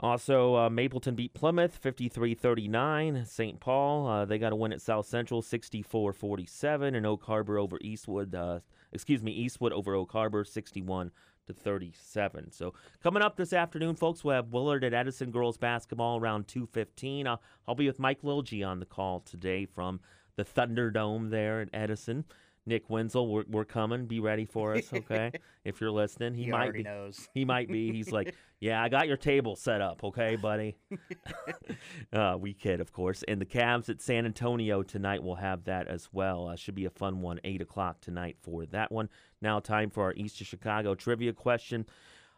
[0.00, 3.24] Also, uh, Mapleton beat Plymouth 53 39.
[3.24, 3.60] St.
[3.60, 6.94] Paul, uh, they got a win at South Central 64 47.
[6.94, 8.60] And Oak Harbor over Eastwood, uh,
[8.92, 11.12] excuse me, Eastwood over Oak Harbor 61
[11.46, 12.52] to 37.
[12.52, 17.26] So, coming up this afternoon, folks, we'll have Willard at Edison girls basketball around 2.15.
[17.26, 20.00] I'll, I'll be with Mike Lilgy on the call today from
[20.36, 22.24] the Thunderdome there at Edison.
[22.64, 24.06] Nick Wenzel, we're, we're coming.
[24.06, 25.32] Be ready for us, okay?
[25.64, 26.84] if you're listening, he, He might already be.
[26.84, 27.28] knows.
[27.34, 27.92] He might be.
[27.92, 30.76] He's like, yeah, I got your table set up, okay, buddy.
[32.12, 33.24] uh, we kid, of course.
[33.26, 36.48] And the Cavs at San Antonio tonight will have that as well.
[36.48, 37.40] Uh, should be a fun one.
[37.42, 39.08] Eight o'clock tonight for that one.
[39.40, 41.86] Now, time for our East of Chicago trivia question.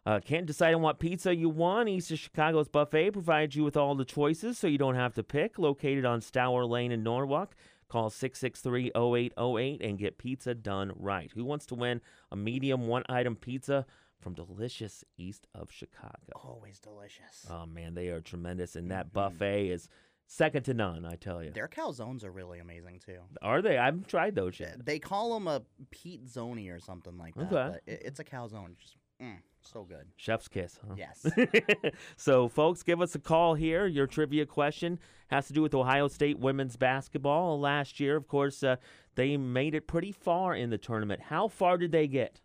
[0.07, 1.89] Uh, can't decide on what pizza you want?
[1.89, 5.22] East of Chicago's buffet provides you with all the choices, so you don't have to
[5.22, 5.59] pick.
[5.59, 7.55] Located on Stour Lane in Norwalk.
[7.95, 11.31] Call 663 0808 and get pizza done right.
[11.37, 12.01] Who wants to win
[12.33, 13.87] a medium one item pizza
[14.19, 16.33] from delicious east of Chicago?
[16.35, 17.47] Always delicious.
[17.49, 18.75] Oh, man, they are tremendous.
[18.75, 19.89] And that buffet is
[20.27, 21.05] second to none.
[21.05, 21.53] I tell you.
[21.53, 23.21] Their calzones are really amazing too.
[23.43, 23.79] Are they?
[23.79, 24.85] I haven't tried those yet.
[24.85, 27.43] They call them a Pete Zoni or something like that.
[27.45, 27.53] Okay.
[27.53, 28.77] but it, it's a calzone.
[28.77, 29.37] Just mm,
[29.73, 30.07] so good.
[30.17, 30.95] Chef's kiss, huh?
[30.97, 31.27] Yes.
[32.17, 33.87] so, folks, give us a call here.
[33.87, 34.99] Your trivia question
[35.29, 37.59] has to do with Ohio State women's basketball.
[37.61, 38.77] Last year, of course, uh,
[39.15, 41.23] they made it pretty far in the tournament.
[41.23, 42.41] How far did they get?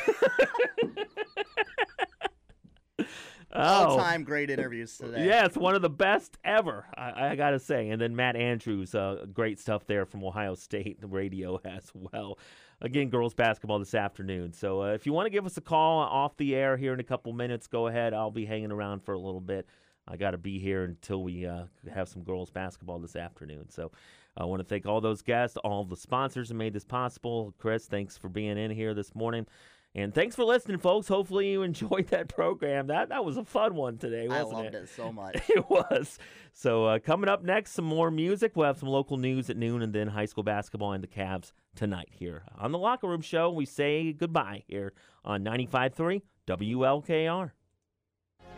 [2.99, 3.05] All
[3.59, 3.97] Oh.
[3.97, 5.25] time great interviews today.
[5.25, 7.89] Yeah, it's one of the best ever, I, I got to say.
[7.89, 12.37] And then Matt Andrews, uh, great stuff there from Ohio State radio as well.
[12.79, 14.53] Again, girls basketball this afternoon.
[14.53, 16.99] So uh, if you want to give us a call off the air here in
[16.99, 18.13] a couple minutes, go ahead.
[18.13, 19.67] I'll be hanging around for a little bit.
[20.07, 23.69] I got to be here until we uh, have some girls basketball this afternoon.
[23.69, 23.91] So
[24.37, 27.53] I want to thank all those guests, all the sponsors who made this possible.
[27.57, 29.47] Chris, thanks for being in here this morning.
[29.95, 31.07] And thanks for listening, folks.
[31.07, 32.87] Hopefully you enjoyed that program.
[32.87, 35.41] That that was a fun one today, I wasn't loved it so much.
[35.49, 36.19] it was.
[36.53, 38.51] So uh, coming up next, some more music.
[38.55, 41.51] We'll have some local news at noon, and then high school basketball and the Cavs
[41.75, 43.49] tonight here on the Locker Room Show.
[43.49, 44.93] We say goodbye here
[45.25, 47.51] on 95.3 WLKR.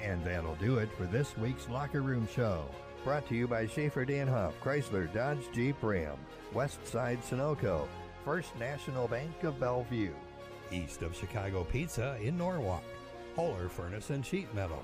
[0.01, 2.63] And that'll do it for this week's Locker Room Show.
[3.03, 6.17] Brought to you by Schaefer Danhoff, Chrysler Dodge Jeep Ram,
[6.53, 7.87] Westside Sunoco,
[8.25, 10.11] First National Bank of Bellevue,
[10.71, 12.83] East of Chicago Pizza in Norwalk,
[13.35, 14.83] Holler Furnace and Sheet Metal,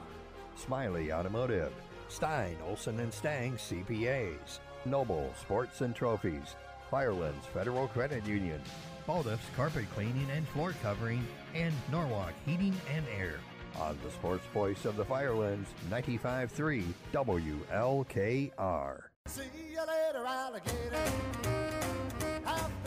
[0.56, 1.74] Smiley Automotive,
[2.08, 6.56] Stein, Olson and Stang CPAs, Noble Sports and Trophies,
[6.90, 8.62] Firelands Federal Credit Union,
[9.08, 13.36] Balduff's Carpet Cleaning and Floor Covering, and Norwalk Heating and Air.
[13.80, 16.84] On the sports voice of the Firelands, 95.3
[17.14, 19.02] WLKR.
[19.28, 21.12] See you later, alligator.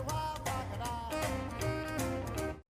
[0.06, 0.38] While,